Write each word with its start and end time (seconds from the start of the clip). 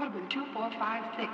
Audubon 0.00 0.26
2456. 0.30 1.30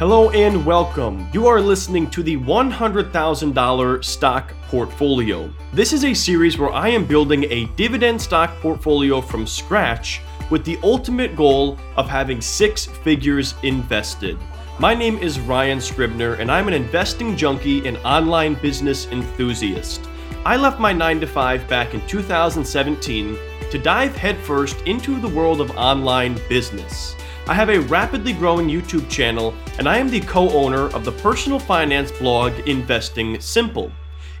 Hello 0.00 0.30
and 0.30 0.66
welcome. 0.66 1.28
You 1.32 1.46
are 1.46 1.60
listening 1.60 2.10
to 2.10 2.24
the 2.24 2.36
$100,000 2.38 4.04
stock 4.04 4.52
portfolio. 4.66 5.48
This 5.72 5.92
is 5.92 6.04
a 6.04 6.12
series 6.12 6.58
where 6.58 6.72
I 6.72 6.88
am 6.88 7.06
building 7.06 7.44
a 7.44 7.66
dividend 7.76 8.20
stock 8.20 8.50
portfolio 8.56 9.20
from 9.20 9.46
scratch 9.46 10.22
with 10.50 10.64
the 10.64 10.76
ultimate 10.82 11.36
goal 11.36 11.78
of 11.96 12.08
having 12.08 12.40
six 12.40 12.86
figures 12.86 13.54
invested. 13.62 14.36
My 14.80 14.92
name 14.92 15.18
is 15.18 15.38
Ryan 15.38 15.80
Scribner, 15.80 16.34
and 16.34 16.50
I'm 16.50 16.66
an 16.66 16.74
investing 16.74 17.36
junkie 17.36 17.86
and 17.86 17.96
online 17.98 18.54
business 18.54 19.06
enthusiast. 19.06 20.00
I 20.44 20.56
left 20.56 20.80
my 20.80 20.92
9 20.92 21.20
to 21.20 21.28
5 21.28 21.68
back 21.68 21.94
in 21.94 22.04
2017 22.08 23.38
to 23.74 23.80
dive 23.80 24.16
headfirst 24.16 24.80
into 24.82 25.18
the 25.18 25.26
world 25.26 25.60
of 25.60 25.76
online 25.76 26.38
business. 26.48 27.16
I 27.48 27.54
have 27.54 27.70
a 27.70 27.80
rapidly 27.80 28.32
growing 28.32 28.68
YouTube 28.68 29.10
channel, 29.10 29.52
and 29.78 29.88
I 29.88 29.98
am 29.98 30.08
the 30.08 30.20
co 30.20 30.48
owner 30.50 30.86
of 30.94 31.04
the 31.04 31.10
personal 31.10 31.58
finance 31.58 32.12
blog 32.12 32.52
Investing 32.68 33.40
Simple. 33.40 33.90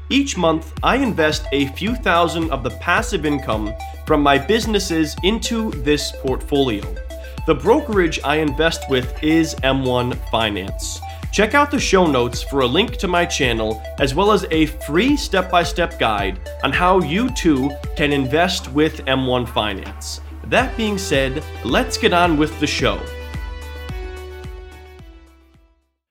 Each 0.08 0.36
month, 0.36 0.72
I 0.84 0.98
invest 0.98 1.46
a 1.50 1.66
few 1.72 1.96
thousand 1.96 2.52
of 2.52 2.62
the 2.62 2.70
passive 2.78 3.26
income 3.26 3.74
from 4.06 4.22
my 4.22 4.38
businesses 4.38 5.16
into 5.24 5.72
this 5.82 6.12
portfolio. 6.22 6.84
The 7.48 7.56
brokerage 7.56 8.20
I 8.22 8.36
invest 8.36 8.88
with 8.88 9.20
is 9.20 9.56
M1 9.64 10.16
Finance. 10.30 11.00
Check 11.34 11.52
out 11.52 11.72
the 11.72 11.80
show 11.80 12.06
notes 12.06 12.44
for 12.44 12.60
a 12.60 12.66
link 12.66 12.96
to 12.98 13.08
my 13.08 13.24
channel, 13.24 13.82
as 13.98 14.14
well 14.14 14.30
as 14.30 14.46
a 14.52 14.66
free 14.66 15.16
step 15.16 15.50
by 15.50 15.64
step 15.64 15.98
guide 15.98 16.38
on 16.62 16.70
how 16.72 17.00
you 17.00 17.28
too 17.30 17.72
can 17.96 18.12
invest 18.12 18.70
with 18.70 19.04
M1 19.06 19.48
Finance. 19.48 20.20
That 20.44 20.76
being 20.76 20.96
said, 20.96 21.42
let's 21.64 21.98
get 21.98 22.12
on 22.12 22.36
with 22.36 22.56
the 22.60 22.68
show. 22.68 23.00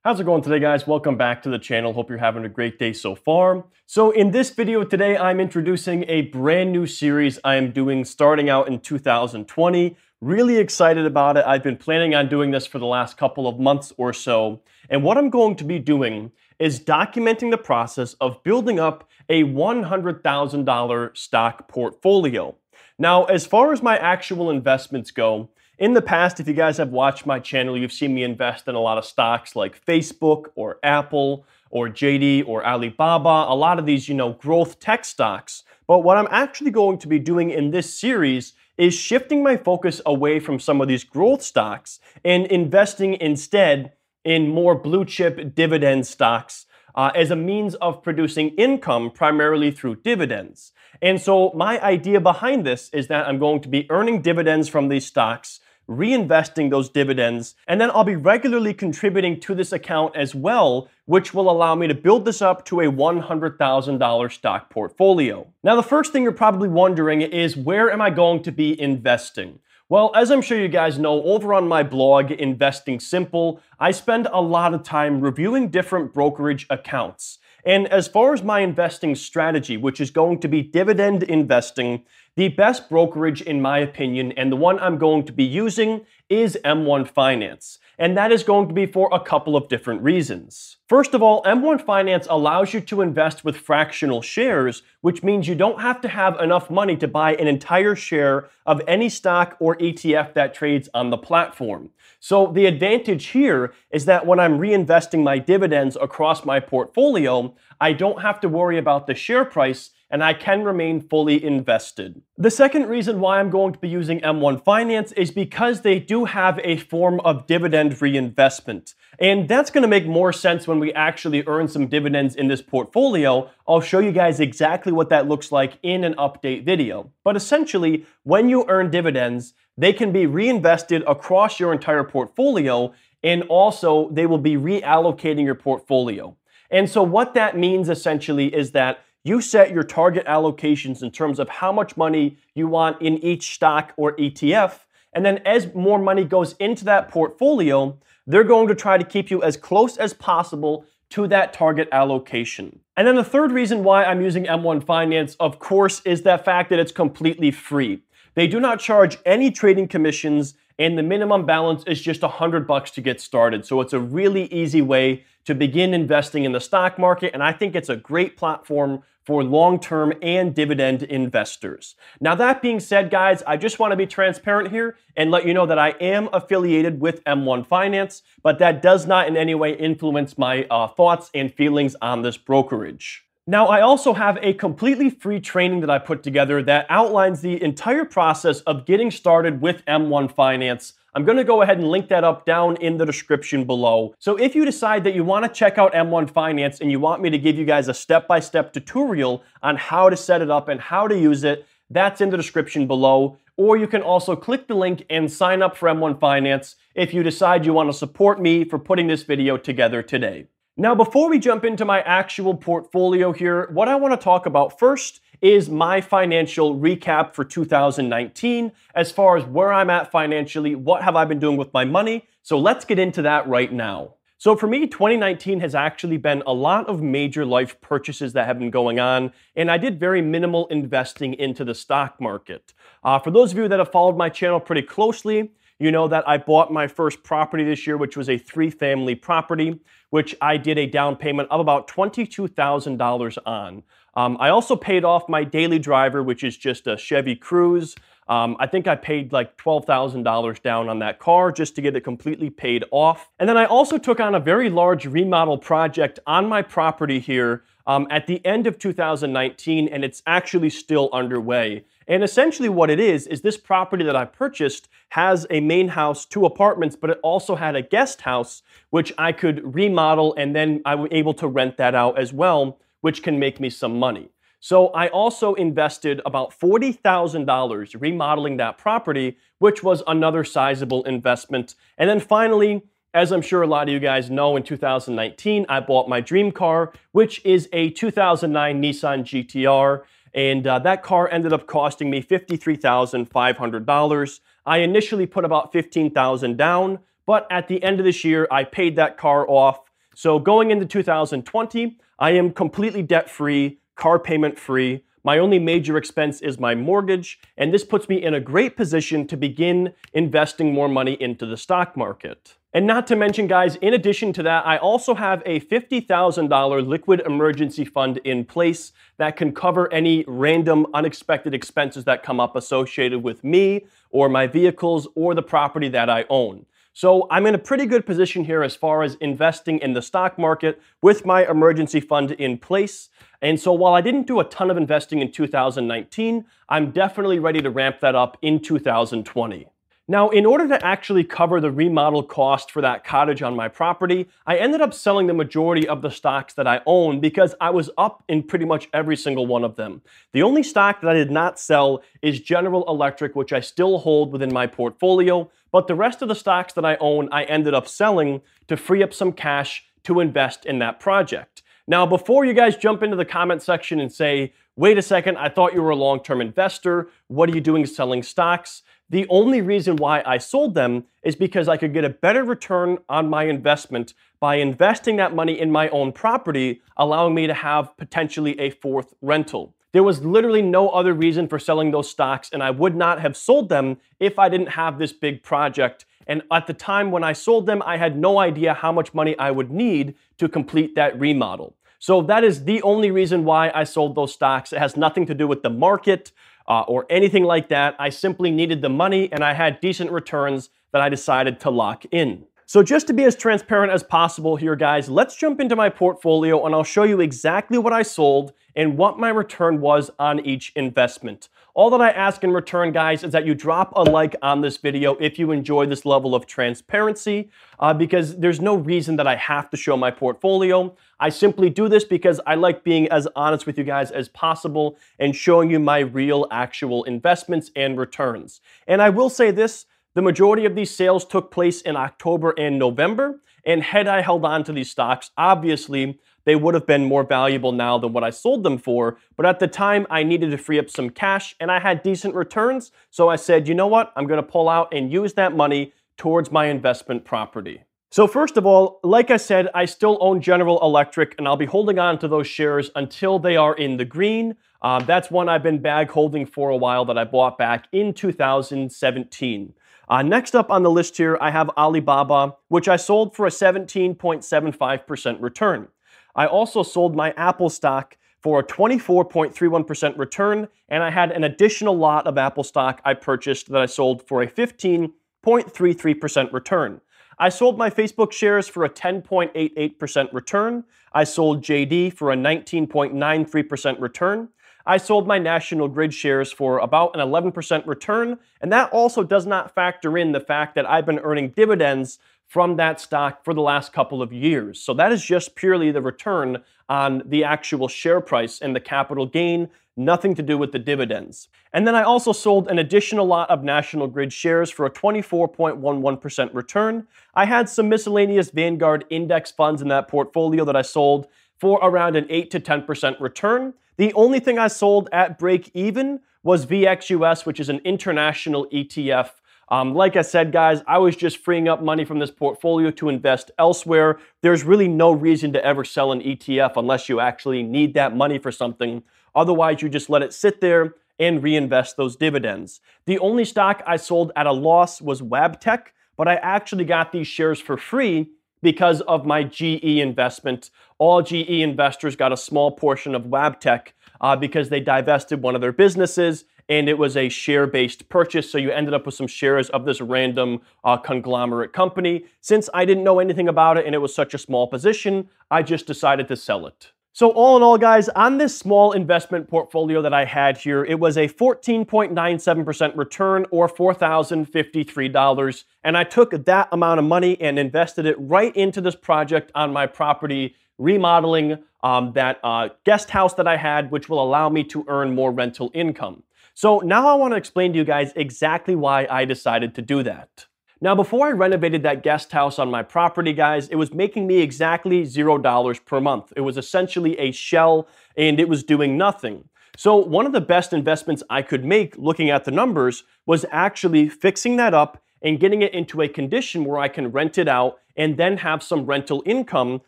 How's 0.03 0.19
it 0.19 0.25
going 0.25 0.41
today, 0.41 0.59
guys? 0.59 0.85
Welcome 0.85 1.15
back 1.15 1.41
to 1.43 1.49
the 1.49 1.57
channel. 1.57 1.93
Hope 1.93 2.09
you're 2.09 2.17
having 2.17 2.43
a 2.43 2.49
great 2.49 2.77
day 2.77 2.91
so 2.91 3.15
far. 3.15 3.63
So, 3.85 4.11
in 4.11 4.31
this 4.31 4.49
video 4.49 4.83
today, 4.83 5.15
I'm 5.15 5.39
introducing 5.39 6.03
a 6.09 6.23
brand 6.23 6.73
new 6.73 6.85
series 6.85 7.39
I 7.45 7.55
am 7.55 7.71
doing 7.71 8.03
starting 8.03 8.49
out 8.49 8.67
in 8.67 8.81
2020. 8.81 9.95
Really 10.23 10.55
excited 10.55 11.05
about 11.05 11.35
it. 11.35 11.43
I've 11.45 11.63
been 11.63 11.75
planning 11.75 12.15
on 12.15 12.29
doing 12.29 12.51
this 12.51 12.65
for 12.65 12.79
the 12.79 12.85
last 12.85 13.17
couple 13.17 13.45
of 13.45 13.59
months 13.59 13.91
or 13.97 14.13
so. 14.13 14.61
And 14.89 15.03
what 15.03 15.17
I'm 15.17 15.29
going 15.29 15.57
to 15.57 15.65
be 15.65 15.79
doing 15.79 16.31
is 16.59 16.79
documenting 16.79 17.51
the 17.51 17.57
process 17.57 18.13
of 18.21 18.41
building 18.41 18.79
up 18.79 19.09
a 19.27 19.43
$100,000 19.43 21.17
stock 21.17 21.67
portfolio. 21.67 22.55
Now, 22.97 23.25
as 23.25 23.45
far 23.45 23.73
as 23.73 23.83
my 23.83 23.97
actual 23.97 24.49
investments 24.49 25.11
go, 25.11 25.49
in 25.77 25.93
the 25.93 26.01
past, 26.01 26.39
if 26.39 26.47
you 26.47 26.53
guys 26.53 26.77
have 26.77 26.91
watched 26.91 27.25
my 27.25 27.39
channel, 27.39 27.77
you've 27.77 27.91
seen 27.91 28.13
me 28.13 28.23
invest 28.23 28.69
in 28.69 28.75
a 28.75 28.79
lot 28.79 28.97
of 28.97 29.03
stocks 29.03 29.57
like 29.57 29.85
Facebook 29.85 30.45
or 30.55 30.79
Apple 30.83 31.45
or 31.69 31.89
JD 31.89 32.47
or 32.47 32.65
Alibaba, 32.65 33.47
a 33.49 33.55
lot 33.57 33.77
of 33.77 33.85
these, 33.85 34.07
you 34.07 34.15
know, 34.15 34.31
growth 34.31 34.79
tech 34.79 35.03
stocks. 35.03 35.63
But 35.85 35.99
what 35.99 36.15
I'm 36.15 36.29
actually 36.31 36.71
going 36.71 36.97
to 36.99 37.09
be 37.09 37.19
doing 37.19 37.49
in 37.49 37.71
this 37.71 37.93
series 37.93 38.53
is 38.77 38.93
shifting 38.93 39.43
my 39.43 39.57
focus 39.57 40.01
away 40.05 40.39
from 40.39 40.59
some 40.59 40.81
of 40.81 40.87
these 40.87 41.03
growth 41.03 41.41
stocks 41.41 41.99
and 42.23 42.45
investing 42.47 43.15
instead 43.15 43.93
in 44.23 44.47
more 44.47 44.75
blue 44.75 45.05
chip 45.05 45.53
dividend 45.53 46.07
stocks 46.07 46.65
uh, 46.95 47.11
as 47.15 47.31
a 47.31 47.35
means 47.35 47.75
of 47.75 48.03
producing 48.03 48.49
income 48.49 49.11
primarily 49.11 49.71
through 49.71 49.95
dividends. 49.97 50.71
And 51.01 51.19
so, 51.19 51.51
my 51.55 51.81
idea 51.81 52.21
behind 52.21 52.65
this 52.65 52.89
is 52.93 53.07
that 53.07 53.27
I'm 53.27 53.39
going 53.39 53.61
to 53.61 53.67
be 53.69 53.89
earning 53.89 54.21
dividends 54.21 54.69
from 54.69 54.87
these 54.87 55.05
stocks 55.05 55.59
reinvesting 55.89 56.69
those 56.69 56.89
dividends, 56.89 57.55
and 57.67 57.79
then 57.79 57.91
I'll 57.91 58.03
be 58.03 58.15
regularly 58.15 58.73
contributing 58.73 59.39
to 59.41 59.55
this 59.55 59.71
account 59.71 60.15
as 60.15 60.33
well, 60.33 60.89
which 61.05 61.33
will 61.33 61.49
allow 61.49 61.75
me 61.75 61.87
to 61.87 61.93
build 61.93 62.25
this 62.25 62.41
up 62.41 62.65
to 62.65 62.81
a 62.81 62.91
$100,000 62.91 64.31
stock 64.31 64.69
portfolio. 64.69 65.47
Now, 65.63 65.75
the 65.75 65.83
first 65.83 66.11
thing 66.11 66.23
you're 66.23 66.31
probably 66.31 66.69
wondering 66.69 67.21
is 67.21 67.57
where 67.57 67.91
am 67.91 68.01
I 68.01 68.09
going 68.09 68.43
to 68.43 68.51
be 68.51 68.79
investing? 68.79 69.59
Well, 69.89 70.11
as 70.15 70.31
I'm 70.31 70.41
sure 70.41 70.59
you 70.59 70.69
guys 70.69 70.97
know, 70.97 71.21
over 71.23 71.53
on 71.53 71.67
my 71.67 71.83
blog, 71.83 72.31
Investing 72.31 72.99
Simple, 72.99 73.61
I 73.79 73.91
spend 73.91 74.27
a 74.31 74.41
lot 74.41 74.73
of 74.73 74.81
time 74.81 75.21
reviewing 75.21 75.69
different 75.69 76.13
brokerage 76.13 76.65
accounts. 76.69 77.39
And 77.65 77.87
as 77.87 78.07
far 78.07 78.33
as 78.33 78.43
my 78.43 78.59
investing 78.59 79.15
strategy, 79.15 79.77
which 79.77 80.01
is 80.01 80.11
going 80.11 80.39
to 80.39 80.47
be 80.47 80.61
dividend 80.61 81.23
investing, 81.23 82.03
the 82.35 82.49
best 82.49 82.89
brokerage, 82.89 83.41
in 83.41 83.61
my 83.61 83.77
opinion, 83.77 84.31
and 84.33 84.51
the 84.51 84.55
one 84.55 84.79
I'm 84.79 84.97
going 84.97 85.23
to 85.25 85.31
be 85.31 85.43
using 85.43 86.05
is 86.29 86.57
M1 86.65 87.07
Finance. 87.07 87.77
And 87.99 88.17
that 88.17 88.31
is 88.31 88.43
going 88.43 88.67
to 88.67 88.73
be 88.73 88.87
for 88.87 89.07
a 89.11 89.19
couple 89.19 89.55
of 89.55 89.67
different 89.67 90.01
reasons. 90.01 90.77
First 90.87 91.13
of 91.13 91.21
all, 91.21 91.43
M1 91.43 91.85
Finance 91.85 92.25
allows 92.27 92.73
you 92.73 92.81
to 92.81 93.01
invest 93.01 93.45
with 93.45 93.55
fractional 93.55 94.23
shares, 94.23 94.81
which 95.01 95.21
means 95.21 95.47
you 95.47 95.53
don't 95.53 95.79
have 95.79 96.01
to 96.01 96.07
have 96.07 96.39
enough 96.39 96.71
money 96.71 96.97
to 96.97 97.07
buy 97.07 97.35
an 97.35 97.47
entire 97.47 97.95
share 97.95 98.49
of 98.65 98.81
any 98.87 99.09
stock 99.09 99.55
or 99.59 99.75
ETF 99.77 100.33
that 100.33 100.55
trades 100.55 100.89
on 100.95 101.11
the 101.11 101.17
platform. 101.17 101.91
So 102.19 102.47
the 102.47 102.65
advantage 102.65 103.27
here 103.27 103.73
is 103.91 104.05
that 104.05 104.25
when 104.25 104.39
I'm 104.39 104.57
reinvesting 104.57 105.23
my 105.23 105.37
dividends 105.37 105.95
across 106.01 106.45
my 106.45 106.59
portfolio, 106.59 107.53
I 107.79 107.93
don't 107.93 108.21
have 108.23 108.39
to 108.39 108.49
worry 108.49 108.79
about 108.79 109.05
the 109.05 109.13
share 109.13 109.45
price 109.45 109.91
and 110.13 110.23
I 110.23 110.35
can 110.35 110.63
remain 110.63 111.01
fully 111.01 111.43
invested. 111.43 112.21
The 112.37 112.51
second 112.51 112.85
reason 112.85 113.19
why 113.19 113.39
I'm 113.39 113.49
going 113.49 113.73
to 113.73 113.79
be 113.79 113.89
using 113.89 114.19
M1 114.19 114.63
Finance 114.63 115.11
is 115.13 115.31
because 115.31 115.81
they 115.81 115.97
do 115.97 116.25
have 116.25 116.59
a 116.63 116.77
form 116.77 117.19
of 117.21 117.47
dividend 117.47 117.99
reinvestment. 117.99 118.93
And 119.17 119.49
that's 119.49 119.71
going 119.71 119.81
to 119.81 119.87
make 119.87 120.05
more 120.05 120.31
sense 120.31 120.67
when 120.67 120.79
we 120.79 120.93
actually 120.93 121.43
earn 121.47 121.67
some 121.67 121.87
dividends 121.87 122.35
in 122.35 122.47
this 122.47 122.61
portfolio. 122.61 123.49
I'll 123.67 123.81
show 123.81 123.97
you 123.97 124.11
guys 124.11 124.39
exactly 124.39 124.91
what 124.91 125.09
that 125.09 125.27
looks 125.27 125.51
like 125.51 125.79
in 125.81 126.03
an 126.03 126.13
update 126.13 126.63
video. 126.63 127.11
But 127.23 127.35
essentially, 127.35 128.05
when 128.21 128.49
you 128.49 128.65
earn 128.67 128.91
dividends, 128.91 129.55
they 129.79 129.93
can 129.93 130.11
be 130.11 130.27
reinvested 130.27 131.01
across 131.07 131.59
your 131.59 131.73
entire 131.73 132.03
portfolio, 132.03 132.93
and 133.23 133.41
also 133.49 134.11
they 134.11 134.27
will 134.27 134.37
be 134.37 134.57
reallocating 134.57 135.43
your 135.43 135.55
portfolio. 135.55 136.37
And 136.69 136.87
so, 136.87 137.01
what 137.01 137.33
that 137.33 137.57
means 137.57 137.89
essentially 137.89 138.53
is 138.53 138.71
that 138.71 138.99
you 139.23 139.39
set 139.39 139.71
your 139.71 139.83
target 139.83 140.25
allocations 140.25 141.01
in 141.01 141.11
terms 141.11 141.39
of 141.39 141.47
how 141.47 141.71
much 141.71 141.95
money 141.95 142.37
you 142.53 142.67
want 142.67 143.01
in 143.01 143.17
each 143.23 143.53
stock 143.55 143.93
or 143.95 144.15
ETF. 144.17 144.79
And 145.13 145.25
then 145.25 145.37
as 145.45 145.73
more 145.73 145.99
money 145.99 146.25
goes 146.25 146.53
into 146.59 146.83
that 146.85 147.09
portfolio, 147.09 147.97
they're 148.27 148.43
going 148.43 148.67
to 148.67 148.75
try 148.75 148.97
to 148.97 149.03
keep 149.03 149.31
you 149.31 149.41
as 149.41 149.55
close 149.55 149.97
as 149.97 150.13
possible 150.13 150.85
to 151.11 151.27
that 151.27 151.53
target 151.53 151.87
allocation. 151.91 152.79
And 152.97 153.07
then 153.07 153.15
the 153.15 153.23
third 153.23 153.51
reason 153.51 153.83
why 153.83 154.03
I'm 154.03 154.21
using 154.21 154.45
M1 154.45 154.83
Finance, 154.83 155.35
of 155.39 155.59
course, 155.59 156.01
is 156.05 156.23
that 156.23 156.43
fact 156.43 156.69
that 156.69 156.79
it's 156.79 156.91
completely 156.91 157.51
free. 157.51 158.01
They 158.35 158.47
do 158.47 158.59
not 158.59 158.79
charge 158.79 159.17
any 159.25 159.51
trading 159.51 159.87
commissions 159.87 160.55
and 160.79 160.97
the 160.97 161.03
minimum 161.03 161.45
balance 161.45 161.83
is 161.85 162.01
just 162.01 162.23
100 162.23 162.65
bucks 162.65 162.89
to 162.91 163.01
get 163.01 163.21
started. 163.21 163.63
So 163.65 163.79
it's 163.79 163.93
a 163.93 163.99
really 163.99 164.45
easy 164.45 164.81
way 164.81 165.23
to 165.45 165.53
begin 165.53 165.93
investing 165.93 166.45
in 166.45 166.51
the 166.51 166.59
stock 166.59 166.97
market 166.97 167.31
and 167.33 167.43
I 167.43 167.53
think 167.53 167.75
it's 167.75 167.89
a 167.89 167.95
great 167.95 168.35
platform 168.35 169.03
for 169.25 169.43
long-term 169.43 170.13
and 170.21 170.53
dividend 170.53 171.03
investors. 171.03 171.95
Now 172.19 172.35
that 172.35 172.61
being 172.61 172.79
said, 172.79 173.09
guys, 173.09 173.43
I 173.47 173.57
just 173.57 173.79
want 173.79 173.91
to 173.91 173.97
be 173.97 174.05
transparent 174.05 174.71
here 174.71 174.97
and 175.15 175.31
let 175.31 175.45
you 175.45 175.53
know 175.53 175.65
that 175.65 175.79
I 175.79 175.89
am 176.01 176.29
affiliated 176.33 176.99
with 176.99 177.23
M1 177.23 177.65
Finance, 177.67 178.23
but 178.41 178.59
that 178.59 178.81
does 178.81 179.05
not 179.05 179.27
in 179.27 179.37
any 179.37 179.55
way 179.55 179.73
influence 179.73 180.37
my 180.37 180.65
uh, 180.69 180.87
thoughts 180.87 181.29
and 181.33 181.53
feelings 181.53 181.95
on 182.01 182.21
this 182.21 182.37
brokerage. 182.37 183.25
Now, 183.45 183.67
I 183.67 183.81
also 183.81 184.13
have 184.13 184.37
a 184.41 184.53
completely 184.53 185.09
free 185.09 185.41
training 185.41 185.81
that 185.81 185.89
I 185.89 185.99
put 185.99 186.23
together 186.23 186.63
that 186.63 186.85
outlines 186.89 187.41
the 187.41 187.61
entire 187.61 188.05
process 188.05 188.61
of 188.61 188.85
getting 188.85 189.11
started 189.11 189.61
with 189.61 189.83
M1 189.85 190.33
Finance. 190.33 190.93
I'm 191.15 191.25
to 191.25 191.43
go 191.43 191.61
ahead 191.61 191.77
and 191.77 191.87
link 191.87 192.09
that 192.09 192.23
up 192.23 192.43
down 192.43 192.75
in 192.77 192.97
the 192.97 193.05
description 193.05 193.65
below. 193.65 194.15
So 194.17 194.35
if 194.35 194.55
you 194.55 194.65
decide 194.65 195.03
that 195.03 195.13
you 195.13 195.23
want 195.23 195.45
to 195.45 195.49
check 195.49 195.77
out 195.77 195.93
M1 195.93 196.31
Finance 196.31 196.81
and 196.81 196.89
you 196.89 196.99
want 196.99 197.21
me 197.21 197.29
to 197.29 197.37
give 197.37 197.55
you 197.55 197.65
guys 197.65 197.87
a 197.87 197.93
step-by-step 197.93 198.73
tutorial 198.73 199.43
on 199.61 199.75
how 199.75 200.09
to 200.09 200.17
set 200.17 200.41
it 200.41 200.49
up 200.49 200.69
and 200.69 200.81
how 200.81 201.07
to 201.07 201.15
use 201.15 201.43
it, 201.43 201.67
that's 201.91 202.19
in 202.19 202.31
the 202.31 202.37
description 202.37 202.87
below. 202.87 203.37
Or 203.57 203.77
you 203.77 203.85
can 203.85 204.01
also 204.01 204.35
click 204.35 204.67
the 204.67 204.73
link 204.73 205.05
and 205.07 205.31
sign 205.31 205.61
up 205.61 205.77
for 205.77 205.87
M1 205.87 206.19
Finance 206.19 206.77
if 206.95 207.13
you 207.13 207.21
decide 207.21 207.63
you 207.63 207.73
want 207.73 207.89
to 207.89 207.97
support 207.97 208.41
me 208.41 208.63
for 208.63 208.79
putting 208.79 209.05
this 209.05 209.21
video 209.21 209.55
together 209.55 210.01
today. 210.01 210.47
Now, 210.75 210.95
before 210.95 211.29
we 211.29 211.37
jump 211.37 211.63
into 211.63 211.85
my 211.85 212.01
actual 212.01 212.55
portfolio 212.55 213.31
here, 213.31 213.69
what 213.71 213.87
I 213.87 213.95
want 213.95 214.19
to 214.19 214.23
talk 214.23 214.47
about 214.47 214.79
first 214.79 215.21
is 215.41 215.69
my 215.69 216.01
financial 216.01 216.75
recap 216.75 217.33
for 217.33 217.43
2019 217.43 218.71
as 218.95 219.11
far 219.11 219.37
as 219.37 219.45
where 219.45 219.73
I'm 219.73 219.89
at 219.89 220.11
financially, 220.11 220.75
what 220.75 221.03
have 221.03 221.15
I 221.15 221.25
been 221.25 221.39
doing 221.39 221.57
with 221.57 221.73
my 221.73 221.85
money. 221.85 222.27
So 222.41 222.59
let's 222.59 222.85
get 222.85 222.99
into 222.99 223.21
that 223.23 223.47
right 223.47 223.71
now. 223.71 224.15
So 224.43 224.57
for 224.57 224.67
me, 224.67 224.87
2019 224.87 225.61
has 225.61 225.73
actually 225.73 226.17
been 226.17 226.43
a 226.45 226.53
lot 226.53 226.87
of 226.87 227.01
major 227.01 227.45
life 227.45 227.79
purchases 227.79 228.33
that 228.33 228.45
have 228.45 228.59
been 228.59 228.71
going 228.71 228.99
on, 228.99 229.31
and 229.55 229.71
I 229.71 229.77
did 229.77 230.01
very 230.01 230.21
minimal 230.21 230.67
investing 230.67 231.33
into 231.35 231.63
the 231.63 231.73
stock 231.73 232.19
market. 232.19 232.73
Uh, 233.05 233.19
for 233.19 233.31
those 233.31 233.53
of 233.53 233.57
you 233.57 233.69
that 233.69 233.79
have 233.79 233.93
followed 233.93 234.17
my 234.17 234.27
channel 234.27 234.59
pretty 234.59 234.81
closely, 234.81 235.53
you 235.79 235.91
know 235.91 236.09
that 236.09 236.27
I 236.27 236.37
bought 236.37 236.73
my 236.73 236.87
first 236.87 237.23
property 237.23 237.63
this 237.63 237.87
year, 237.87 237.95
which 237.95 238.17
was 238.17 238.29
a 238.29 238.37
three 238.37 238.69
family 238.69 239.15
property, 239.15 239.79
which 240.09 240.35
I 240.41 240.57
did 240.57 240.77
a 240.77 240.87
down 240.87 241.15
payment 241.15 241.49
of 241.49 241.61
about 241.61 241.87
$22,000 241.87 243.37
on. 243.45 243.83
Um, 244.15 244.37
I 244.39 244.49
also 244.49 244.75
paid 244.75 245.03
off 245.03 245.27
my 245.27 245.43
daily 245.43 245.79
driver, 245.79 246.21
which 246.21 246.43
is 246.43 246.55
just 246.55 246.87
a 246.87 246.97
Chevy 246.97 247.35
Cruze. 247.35 247.95
Um, 248.27 248.55
I 248.59 248.67
think 248.67 248.87
I 248.87 248.95
paid 248.95 249.33
like 249.33 249.57
$12,000 249.57 250.61
down 250.61 250.87
on 250.87 250.99
that 250.99 251.19
car 251.19 251.51
just 251.51 251.75
to 251.75 251.81
get 251.81 251.95
it 251.95 252.01
completely 252.01 252.49
paid 252.49 252.85
off. 252.91 253.29
And 253.37 253.49
then 253.49 253.57
I 253.57 253.65
also 253.65 253.97
took 253.97 254.19
on 254.19 254.33
a 254.33 254.39
very 254.39 254.69
large 254.69 255.05
remodel 255.05 255.57
project 255.57 256.19
on 256.25 256.47
my 256.47 256.61
property 256.61 257.19
here 257.19 257.63
um, 257.85 258.07
at 258.09 258.27
the 258.27 258.45
end 258.45 258.65
of 258.65 258.79
2019, 258.79 259.89
and 259.89 260.05
it's 260.05 260.23
actually 260.25 260.69
still 260.69 261.09
underway. 261.11 261.83
And 262.07 262.23
essentially, 262.23 262.69
what 262.69 262.89
it 262.89 262.99
is, 262.99 263.27
is 263.27 263.41
this 263.41 263.57
property 263.57 264.03
that 264.05 264.15
I 264.15 264.25
purchased 264.25 264.87
has 265.09 265.45
a 265.49 265.59
main 265.59 265.89
house, 265.89 266.25
two 266.25 266.45
apartments, 266.45 266.95
but 266.95 267.09
it 267.09 267.19
also 267.23 267.55
had 267.55 267.75
a 267.75 267.81
guest 267.81 268.21
house, 268.21 268.61
which 268.89 269.13
I 269.17 269.31
could 269.31 269.75
remodel, 269.75 270.33
and 270.37 270.55
then 270.55 270.81
I 270.85 270.95
was 270.95 271.09
able 271.11 271.33
to 271.35 271.47
rent 271.47 271.77
that 271.77 271.95
out 271.95 272.17
as 272.17 272.31
well, 272.31 272.79
which 273.03 273.21
can 273.21 273.37
make 273.37 273.59
me 273.59 273.69
some 273.69 273.99
money. 273.99 274.29
So 274.61 274.87
I 274.87 275.09
also 275.09 275.55
invested 275.55 276.21
about 276.25 276.57
$40,000 276.57 277.99
remodeling 277.99 278.55
that 278.57 278.77
property, 278.77 279.37
which 279.59 279.83
was 279.83 280.01
another 280.07 280.45
sizable 280.45 281.03
investment. 281.03 281.75
And 281.97 282.09
then 282.09 282.21
finally, 282.21 282.83
as 283.13 283.33
I'm 283.33 283.41
sure 283.41 283.61
a 283.61 283.67
lot 283.67 283.89
of 283.89 283.93
you 283.93 283.99
guys 283.99 284.29
know, 284.29 284.55
in 284.55 284.63
2019, 284.63 285.65
I 285.67 285.81
bought 285.81 286.07
my 286.07 286.21
dream 286.21 286.53
car, 286.53 286.93
which 287.11 287.45
is 287.45 287.67
a 287.73 287.89
2009 287.89 288.81
Nissan 288.81 289.23
GTR. 289.23 290.03
And 290.33 290.65
uh, 290.65 290.79
that 290.79 291.03
car 291.03 291.29
ended 291.29 291.51
up 291.51 291.67
costing 291.67 292.09
me 292.09 292.23
$53,500. 292.23 294.39
I 294.65 294.77
initially 294.77 295.25
put 295.25 295.43
about 295.43 295.73
15,000 295.73 296.57
down, 296.57 296.99
but 297.25 297.47
at 297.51 297.67
the 297.67 297.83
end 297.83 297.99
of 297.99 298.05
this 298.05 298.23
year, 298.23 298.47
I 298.49 298.63
paid 298.63 298.95
that 298.95 299.17
car 299.17 299.45
off. 299.45 299.81
So 300.15 300.39
going 300.39 300.71
into 300.71 300.85
2020, 300.85 301.97
I 302.19 302.31
am 302.31 302.51
completely 302.51 303.01
debt 303.01 303.29
free, 303.29 303.79
car 303.95 304.19
payment 304.19 304.59
free. 304.59 305.03
My 305.23 305.37
only 305.37 305.57
major 305.57 305.97
expense 305.97 306.41
is 306.41 306.59
my 306.59 306.75
mortgage, 306.75 307.39
and 307.57 307.73
this 307.73 307.83
puts 307.83 308.09
me 308.09 308.21
in 308.21 308.33
a 308.33 308.39
great 308.39 308.75
position 308.75 309.25
to 309.27 309.37
begin 309.37 309.93
investing 310.13 310.73
more 310.73 310.89
money 310.89 311.13
into 311.13 311.45
the 311.45 311.57
stock 311.57 311.95
market. 311.95 312.55
And 312.75 312.87
not 312.87 313.05
to 313.07 313.15
mention, 313.15 313.45
guys, 313.47 313.75
in 313.77 313.93
addition 313.93 314.33
to 314.33 314.43
that, 314.43 314.65
I 314.65 314.77
also 314.77 315.13
have 315.13 315.43
a 315.45 315.59
$50,000 315.59 316.87
liquid 316.87 317.21
emergency 317.23 317.85
fund 317.85 318.17
in 318.23 318.45
place 318.45 318.91
that 319.17 319.37
can 319.37 319.53
cover 319.53 319.91
any 319.93 320.25
random 320.27 320.87
unexpected 320.93 321.53
expenses 321.53 322.03
that 322.05 322.23
come 322.23 322.39
up 322.39 322.55
associated 322.55 323.21
with 323.21 323.43
me 323.43 323.85
or 324.09 324.27
my 324.27 324.47
vehicles 324.47 325.07
or 325.13 325.35
the 325.35 325.43
property 325.43 325.87
that 325.89 326.09
I 326.09 326.25
own. 326.29 326.65
So 326.95 327.27
I'm 327.31 327.47
in 327.47 327.55
a 327.55 327.59
pretty 327.59 327.87
good 327.87 328.05
position 328.05 328.45
here 328.45 328.61
as 328.61 328.75
far 328.75 329.01
as 329.01 329.15
investing 329.15 329.79
in 329.79 329.93
the 329.93 330.01
stock 330.01 330.37
market 330.37 330.79
with 331.01 331.25
my 331.25 331.49
emergency 331.49 331.99
fund 331.99 332.31
in 332.31 332.59
place. 332.59 333.09
And 333.41 333.59
so 333.59 333.73
while 333.73 333.95
I 333.95 334.01
didn't 334.01 334.27
do 334.27 334.39
a 334.39 334.43
ton 334.43 334.69
of 334.69 334.77
investing 334.77 335.19
in 335.19 335.31
2019, 335.31 336.45
I'm 336.69 336.91
definitely 336.91 337.39
ready 337.39 337.61
to 337.61 337.71
ramp 337.71 337.99
that 338.01 338.13
up 338.13 338.37
in 338.43 338.59
2020. 338.59 339.72
Now, 340.05 340.29
in 340.31 340.45
order 340.45 340.67
to 340.67 340.85
actually 340.85 341.23
cover 341.23 341.61
the 341.61 341.71
remodel 341.71 342.23
cost 342.23 342.71
for 342.71 342.81
that 342.81 343.05
cottage 343.05 343.41
on 343.41 343.55
my 343.55 343.69
property, 343.69 344.27
I 344.45 344.57
ended 344.57 344.81
up 344.81 344.93
selling 344.93 345.27
the 345.27 345.33
majority 345.33 345.87
of 345.87 346.01
the 346.01 346.11
stocks 346.11 346.53
that 346.55 346.67
I 346.67 346.81
own 346.85 347.21
because 347.21 347.55
I 347.61 347.69
was 347.69 347.89
up 347.97 348.21
in 348.27 348.43
pretty 348.43 348.65
much 348.65 348.89
every 348.91 349.15
single 349.15 349.47
one 349.47 349.63
of 349.63 349.77
them. 349.77 350.01
The 350.33 350.43
only 350.43 350.61
stock 350.61 350.99
that 350.99 351.09
I 351.09 351.13
did 351.13 351.31
not 351.31 351.57
sell 351.57 352.03
is 352.21 352.41
General 352.41 352.83
Electric, 352.89 353.33
which 353.33 353.53
I 353.53 353.61
still 353.61 353.99
hold 353.99 354.33
within 354.33 354.51
my 354.51 354.67
portfolio, 354.67 355.49
but 355.71 355.87
the 355.87 355.95
rest 355.95 356.21
of 356.21 356.27
the 356.27 356.35
stocks 356.35 356.73
that 356.73 356.83
I 356.83 356.97
own, 356.97 357.29
I 357.31 357.43
ended 357.45 357.73
up 357.73 357.87
selling 357.87 358.41
to 358.67 358.75
free 358.75 359.03
up 359.03 359.13
some 359.13 359.31
cash 359.31 359.85
to 360.03 360.19
invest 360.19 360.65
in 360.65 360.79
that 360.79 360.99
project. 360.99 361.63
Now, 361.87 362.05
before 362.05 362.43
you 362.43 362.53
guys 362.53 362.75
jump 362.75 363.03
into 363.03 363.15
the 363.15 363.25
comment 363.25 363.61
section 363.61 363.99
and 364.01 364.11
say, 364.11 364.53
wait 364.75 364.97
a 364.97 365.01
second, 365.01 365.37
I 365.37 365.49
thought 365.49 365.73
you 365.73 365.81
were 365.81 365.89
a 365.89 365.95
long 365.95 366.21
term 366.21 366.41
investor, 366.41 367.09
what 367.27 367.49
are 367.49 367.55
you 367.55 367.61
doing 367.61 367.85
selling 367.85 368.23
stocks? 368.23 368.83
The 369.09 369.27
only 369.29 369.61
reason 369.61 369.97
why 369.97 370.23
I 370.25 370.37
sold 370.37 370.75
them 370.75 371.03
is 371.21 371.35
because 371.35 371.67
I 371.67 371.77
could 371.77 371.93
get 371.93 372.05
a 372.05 372.09
better 372.09 372.43
return 372.43 372.97
on 373.09 373.29
my 373.29 373.43
investment 373.43 374.13
by 374.39 374.55
investing 374.55 375.17
that 375.17 375.35
money 375.35 375.59
in 375.59 375.71
my 375.71 375.89
own 375.89 376.11
property, 376.11 376.81
allowing 376.97 377.35
me 377.35 377.47
to 377.47 377.53
have 377.53 377.95
potentially 377.97 378.59
a 378.59 378.69
fourth 378.69 379.13
rental. 379.21 379.75
There 379.91 380.03
was 380.03 380.25
literally 380.25 380.63
no 380.63 380.89
other 380.89 381.13
reason 381.13 381.47
for 381.47 381.59
selling 381.59 381.91
those 381.91 382.09
stocks, 382.09 382.49
and 382.51 382.63
I 382.63 382.71
would 382.71 382.95
not 382.95 383.21
have 383.21 383.37
sold 383.37 383.69
them 383.69 383.97
if 384.19 384.39
I 384.39 384.49
didn't 384.49 384.69
have 384.69 384.97
this 384.97 385.13
big 385.13 385.43
project. 385.43 386.05
And 386.25 386.41
at 386.51 386.65
the 386.65 386.73
time 386.73 387.11
when 387.11 387.23
I 387.23 387.33
sold 387.33 387.67
them, 387.67 387.83
I 387.85 387.97
had 387.97 388.17
no 388.17 388.39
idea 388.39 388.73
how 388.73 388.91
much 388.91 389.13
money 389.13 389.37
I 389.37 389.51
would 389.51 389.69
need 389.69 390.15
to 390.39 390.49
complete 390.49 390.95
that 390.95 391.19
remodel. 391.19 391.75
So 391.99 392.21
that 392.23 392.43
is 392.43 392.65
the 392.65 392.81
only 392.81 393.11
reason 393.11 393.45
why 393.45 393.71
I 393.73 393.83
sold 393.83 394.15
those 394.15 394.33
stocks. 394.33 394.73
It 394.73 394.79
has 394.79 394.97
nothing 394.97 395.25
to 395.27 395.33
do 395.33 395.47
with 395.47 395.61
the 395.61 395.69
market 395.69 396.31
uh, 396.67 396.81
or 396.81 397.05
anything 397.09 397.43
like 397.43 397.69
that. 397.69 397.95
I 397.99 398.09
simply 398.09 398.51
needed 398.51 398.81
the 398.81 398.89
money 398.89 399.31
and 399.31 399.43
I 399.43 399.53
had 399.53 399.81
decent 399.81 400.11
returns 400.11 400.69
that 400.91 401.01
I 401.01 401.09
decided 401.09 401.59
to 401.61 401.69
lock 401.69 402.05
in. 402.11 402.45
So 402.65 402.81
just 402.81 403.07
to 403.07 403.13
be 403.13 403.23
as 403.25 403.35
transparent 403.35 403.91
as 403.91 404.03
possible 404.03 404.55
here, 404.55 404.75
guys, 404.75 405.09
let's 405.09 405.35
jump 405.35 405.59
into 405.59 405.75
my 405.75 405.89
portfolio 405.89 406.65
and 406.65 406.73
I'll 406.73 406.83
show 406.83 407.03
you 407.03 407.19
exactly 407.19 407.77
what 407.77 407.93
I 407.93 408.03
sold 408.03 408.53
and 408.75 408.97
what 408.97 409.19
my 409.19 409.29
return 409.29 409.81
was 409.81 410.09
on 410.17 410.39
each 410.45 410.71
investment. 410.75 411.49
All 411.75 411.89
that 411.89 412.01
I 412.01 412.11
ask 412.11 412.43
in 412.43 412.51
return, 412.51 412.91
guys, 412.91 413.23
is 413.23 413.31
that 413.31 413.47
you 413.47 413.55
drop 413.55 413.93
a 413.95 414.03
like 414.03 414.35
on 414.43 414.61
this 414.61 414.77
video 414.77 415.15
if 415.15 415.39
you 415.39 415.49
enjoy 415.49 415.87
this 415.87 416.05
level 416.05 416.35
of 416.35 416.45
transparency, 416.45 417.49
uh, 417.79 417.95
because 417.95 418.37
there's 418.37 418.61
no 418.61 418.75
reason 418.75 419.15
that 419.15 419.25
I 419.25 419.35
have 419.37 419.71
to 419.71 419.77
show 419.77 419.97
my 419.97 420.11
portfolio. 420.11 420.95
I 421.19 421.29
simply 421.29 421.71
do 421.71 421.89
this 421.89 422.03
because 422.03 422.39
I 422.45 422.53
like 422.53 422.83
being 422.83 423.07
as 423.07 423.27
honest 423.35 423.65
with 423.65 423.79
you 423.79 423.83
guys 423.83 424.11
as 424.11 424.29
possible 424.29 424.97
and 425.17 425.35
showing 425.35 425.71
you 425.71 425.79
my 425.79 425.99
real 425.99 426.45
actual 426.51 427.05
investments 427.05 427.71
and 427.75 427.97
returns. 427.97 428.61
And 428.87 429.01
I 429.01 429.09
will 429.09 429.29
say 429.29 429.49
this, 429.49 429.87
the 430.13 430.21
majority 430.21 430.65
of 430.65 430.75
these 430.75 430.95
sales 430.95 431.25
took 431.25 431.49
place 431.49 431.81
in 431.81 431.95
October 431.95 432.53
and 432.55 432.77
November, 432.77 433.39
and 433.65 433.81
had 433.81 434.07
I 434.07 434.21
held 434.21 434.45
on 434.45 434.63
to 434.65 434.73
these 434.73 434.91
stocks, 434.91 435.31
obviously 435.37 436.19
they 436.45 436.55
would 436.55 436.73
have 436.73 436.85
been 436.85 437.05
more 437.05 437.23
valuable 437.23 437.71
now 437.71 437.97
than 437.97 438.13
what 438.13 438.23
I 438.23 438.29
sold 438.29 438.63
them 438.63 438.77
for. 438.77 439.17
But 439.35 439.45
at 439.45 439.59
the 439.59 439.67
time, 439.67 440.05
I 440.09 440.23
needed 440.23 440.51
to 440.51 440.57
free 440.57 440.79
up 440.79 440.89
some 440.89 441.09
cash 441.09 441.55
and 441.59 441.71
I 441.71 441.79
had 441.79 442.03
decent 442.03 442.35
returns. 442.35 442.91
So 443.09 443.29
I 443.29 443.35
said, 443.35 443.67
you 443.67 443.73
know 443.73 443.87
what? 443.87 444.11
I'm 444.15 444.27
going 444.27 444.41
to 444.41 444.47
pull 444.47 444.69
out 444.69 444.93
and 444.93 445.11
use 445.11 445.33
that 445.33 445.55
money 445.55 445.93
towards 446.17 446.51
my 446.51 446.65
investment 446.65 447.25
property. 447.25 447.83
So, 448.11 448.27
first 448.27 448.57
of 448.57 448.65
all, 448.67 448.99
like 449.03 449.31
I 449.31 449.37
said, 449.37 449.69
I 449.73 449.85
still 449.85 450.19
own 450.21 450.39
General 450.39 450.79
Electric 450.83 451.33
and 451.39 451.47
I'll 451.47 451.57
be 451.57 451.65
holding 451.65 451.97
on 451.97 452.19
to 452.19 452.27
those 452.27 452.45
shares 452.45 452.91
until 452.95 453.39
they 453.39 453.57
are 453.57 453.73
in 453.73 453.97
the 453.97 454.05
green. 454.05 454.55
Um, 454.83 455.03
that's 455.07 455.31
one 455.31 455.49
I've 455.49 455.63
been 455.63 455.79
bag 455.79 456.11
holding 456.11 456.45
for 456.45 456.69
a 456.69 456.77
while 456.77 457.05
that 457.05 457.17
I 457.17 457.23
bought 457.23 457.57
back 457.57 457.87
in 457.91 458.13
2017. 458.13 459.73
Uh, 460.07 460.21
next 460.21 460.53
up 460.53 460.69
on 460.69 460.83
the 460.83 460.91
list 460.91 461.17
here, 461.17 461.39
I 461.41 461.49
have 461.49 461.71
Alibaba, 461.75 462.55
which 462.67 462.87
I 462.87 462.97
sold 462.97 463.35
for 463.35 463.47
a 463.47 463.49
17.75% 463.49 465.41
return. 465.41 465.87
I 466.35 466.47
also 466.47 466.83
sold 466.83 467.15
my 467.15 467.31
Apple 467.37 467.69
stock 467.69 468.17
for 468.39 468.59
a 468.59 468.63
24.31% 468.63 470.17
return, 470.17 470.67
and 470.89 471.01
I 471.01 471.09
had 471.09 471.31
an 471.31 471.45
additional 471.45 471.97
lot 471.97 472.27
of 472.27 472.37
Apple 472.37 472.63
stock 472.63 473.01
I 473.05 473.13
purchased 473.13 473.71
that 473.71 473.81
I 473.81 473.85
sold 473.85 474.27
for 474.27 474.41
a 474.41 474.47
15.33% 474.47 476.53
return. 476.53 477.01
I 477.39 477.49
sold 477.49 477.77
my 477.77 477.89
Facebook 477.89 478.31
shares 478.31 478.67
for 478.67 478.83
a 478.83 478.89
10.88% 478.89 480.33
return. 480.33 480.83
I 481.13 481.23
sold 481.23 481.63
JD 481.63 482.13
for 482.13 482.31
a 482.31 482.35
19.93% 482.35 484.01
return. 484.01 484.49
I 484.85 484.97
sold 484.97 485.25
my 485.25 485.39
National 485.39 485.87
Grid 485.87 486.13
shares 486.13 486.51
for 486.51 486.79
about 486.79 487.15
an 487.15 487.21
11% 487.21 487.87
return, 487.87 488.37
and 488.59 488.71
that 488.73 488.91
also 488.91 489.23
does 489.23 489.45
not 489.45 489.73
factor 489.73 490.17
in 490.17 490.33
the 490.33 490.41
fact 490.41 490.75
that 490.75 490.89
I've 490.89 491.05
been 491.05 491.19
earning 491.19 491.51
dividends 491.51 492.19
from 492.53 492.75
that 492.75 493.01
stock 493.01 493.43
for 493.43 493.55
the 493.55 493.61
last 493.61 493.91
couple 493.91 494.21
of 494.21 494.31
years. 494.31 494.79
So 494.79 494.93
that 494.93 495.11
is 495.11 495.25
just 495.25 495.55
purely 495.55 495.89
the 495.89 496.03
return 496.03 496.61
on 496.87 497.23
the 497.25 497.43
actual 497.43 497.87
share 497.87 498.21
price 498.21 498.61
and 498.61 498.75
the 498.75 498.79
capital 498.79 499.25
gain, 499.25 499.71
nothing 499.97 500.35
to 500.35 500.43
do 500.43 500.55
with 500.55 500.71
the 500.71 500.77
dividends. 500.77 501.47
And 501.73 501.87
then 501.87 501.95
I 501.95 502.03
also 502.03 502.31
sold 502.31 502.67
an 502.67 502.77
additional 502.77 503.25
lot 503.25 503.49
of 503.49 503.63
National 503.63 504.05
Grid 504.05 504.31
shares 504.31 504.69
for 504.69 504.85
a 504.85 504.91
24.11% 504.91 506.53
return. 506.53 507.07
I 507.33 507.45
had 507.45 507.69
some 507.69 507.89
miscellaneous 507.89 508.51
Vanguard 508.51 509.05
index 509.09 509.49
funds 509.49 509.81
in 509.81 509.87
that 509.87 510.07
portfolio 510.07 510.63
that 510.63 510.75
I 510.75 510.83
sold 510.83 511.25
for 511.57 511.79
around 511.81 512.15
an 512.15 512.27
8 512.29 512.51
to 512.51 512.59
10% 512.59 513.19
return. 513.19 513.73
The 513.97 514.13
only 514.13 514.39
thing 514.39 514.59
I 514.59 514.67
sold 514.67 515.09
at 515.11 515.39
break 515.39 515.71
even 515.73 516.19
was 516.43 516.67
VXUS, 516.67 517.47
which 517.47 517.59
is 517.59 517.69
an 517.69 517.81
international 517.83 518.67
ETF 518.71 519.31
um, 519.69 519.93
like 519.93 520.15
I 520.15 520.21
said, 520.21 520.51
guys, 520.51 520.81
I 520.87 520.97
was 520.97 521.15
just 521.15 521.37
freeing 521.37 521.67
up 521.67 521.81
money 521.81 522.05
from 522.05 522.19
this 522.19 522.31
portfolio 522.31 522.91
to 522.91 523.09
invest 523.09 523.51
elsewhere. 523.57 524.19
There's 524.41 524.63
really 524.63 524.87
no 524.87 525.11
reason 525.11 525.53
to 525.53 525.65
ever 525.65 525.83
sell 525.83 526.11
an 526.11 526.21
ETF 526.21 526.77
unless 526.77 527.09
you 527.09 527.19
actually 527.19 527.63
need 527.63 527.93
that 527.93 528.15
money 528.15 528.37
for 528.37 528.51
something. 528.51 529.03
Otherwise, 529.35 529.81
you 529.81 529.89
just 529.89 530.09
let 530.09 530.21
it 530.21 530.33
sit 530.33 530.61
there 530.61 530.95
and 531.19 531.43
reinvest 531.43 531.97
those 531.97 532.15
dividends. 532.15 532.81
The 533.05 533.19
only 533.19 533.45
stock 533.45 533.81
I 533.87 533.97
sold 533.97 534.31
at 534.35 534.47
a 534.47 534.51
loss 534.51 535.01
was 535.01 535.21
Wabtec, 535.21 535.87
but 536.17 536.27
I 536.27 536.35
actually 536.35 536.85
got 536.85 537.11
these 537.11 537.27
shares 537.27 537.59
for 537.59 537.77
free 537.77 538.31
because 538.61 539.01
of 539.01 539.25
my 539.25 539.43
GE 539.43 539.83
investment. 539.83 540.69
All 540.97 541.21
GE 541.21 541.49
investors 541.49 542.15
got 542.15 542.31
a 542.31 542.37
small 542.37 542.71
portion 542.71 543.13
of 543.13 543.23
Wabtec 543.23 543.89
uh, 544.21 544.35
because 544.35 544.69
they 544.69 544.79
divested 544.79 545.41
one 545.41 545.55
of 545.55 545.61
their 545.61 545.73
businesses 545.73 546.45
and 546.69 546.89
it 546.89 546.97
was 546.97 547.17
a 547.17 547.29
share 547.29 547.67
based 547.67 548.09
purchase. 548.09 548.51
So 548.51 548.57
you 548.57 548.71
ended 548.71 548.93
up 548.93 549.05
with 549.05 549.15
some 549.15 549.27
shares 549.27 549.69
of 549.69 549.85
this 549.85 550.01
random 550.01 550.61
uh, 550.83 550.97
conglomerate 550.97 551.73
company. 551.73 552.25
Since 552.41 552.69
I 552.73 552.85
didn't 552.85 553.03
know 553.03 553.19
anything 553.19 553.47
about 553.47 553.77
it 553.77 553.85
and 553.85 553.93
it 553.95 553.99
was 553.99 554.13
such 554.13 554.33
a 554.33 554.37
small 554.37 554.67
position, 554.67 555.29
I 555.51 555.63
just 555.63 555.85
decided 555.85 556.27
to 556.29 556.35
sell 556.35 556.65
it. 556.67 556.91
So 557.15 557.29
all 557.29 557.55
in 557.55 557.61
all, 557.61 557.77
guys, 557.77 558.09
on 558.09 558.39
this 558.39 558.57
small 558.57 558.93
investment 558.93 559.47
portfolio 559.47 560.01
that 560.01 560.15
I 560.15 560.25
had 560.25 560.57
here, 560.57 560.83
it 560.83 560.99
was 560.99 561.15
a 561.15 561.27
14.97% 561.27 562.97
return 562.97 563.45
or 563.51 563.69
$4,053. 563.69 565.63
And 565.83 565.95
I 565.95 566.05
took 566.05 566.31
that 566.45 566.69
amount 566.71 566.99
of 566.99 567.05
money 567.05 567.39
and 567.39 567.59
invested 567.59 568.07
it 568.07 568.15
right 568.19 568.55
into 568.55 568.81
this 568.81 568.95
project 568.95 569.51
on 569.53 569.71
my 569.71 569.85
property, 569.85 570.55
remodeling 570.79 571.59
um, 571.83 572.13
that 572.13 572.39
uh, 572.43 572.69
guest 572.83 573.11
house 573.11 573.35
that 573.35 573.47
I 573.47 573.57
had, 573.57 573.91
which 573.91 574.09
will 574.09 574.23
allow 574.23 574.49
me 574.49 574.63
to 574.63 574.83
earn 574.87 575.13
more 575.13 575.31
rental 575.31 575.69
income. 575.75 576.23
So 576.55 576.79
now 576.79 577.07
I 577.07 577.15
want 577.15 577.31
to 577.31 577.37
explain 577.37 577.73
to 577.73 577.79
you 577.79 577.83
guys 577.83 578.13
exactly 578.15 578.75
why 578.75 579.07
I 579.09 579.25
decided 579.25 579.73
to 579.75 579.81
do 579.81 580.03
that. 580.03 580.45
Now, 580.81 580.93
before 580.95 581.27
I 581.27 581.31
renovated 581.31 581.81
that 581.83 582.03
guest 582.03 582.31
house 582.31 582.59
on 582.59 582.69
my 582.69 582.83
property, 582.83 583.33
guys, 583.33 583.69
it 583.69 583.75
was 583.75 583.93
making 583.93 584.27
me 584.27 584.39
exactly 584.39 585.03
$0 585.03 585.85
per 585.85 586.01
month. 586.01 586.33
It 586.35 586.41
was 586.41 586.57
essentially 586.57 587.17
a 587.17 587.31
shell 587.31 587.87
and 588.17 588.39
it 588.39 588.49
was 588.49 588.63
doing 588.63 588.97
nothing. 588.97 589.49
So 589.77 589.95
one 589.95 590.27
of 590.27 590.33
the 590.33 590.41
best 590.41 590.73
investments 590.73 591.23
I 591.29 591.41
could 591.41 591.65
make 591.65 591.97
looking 591.97 592.29
at 592.29 592.43
the 592.43 592.51
numbers 592.51 593.03
was 593.25 593.45
actually 593.49 594.09
fixing 594.09 594.57
that 594.57 594.73
up 594.73 595.01
and 595.21 595.39
getting 595.39 595.63
it 595.63 595.73
into 595.73 596.01
a 596.01 596.07
condition 596.07 596.65
where 596.65 596.77
I 596.77 596.89
can 596.89 597.11
rent 597.11 597.37
it 597.37 597.47
out 597.47 597.79
and 597.95 598.17
then 598.17 598.37
have 598.37 598.61
some 598.61 598.85
rental 598.85 599.23
income 599.25 599.81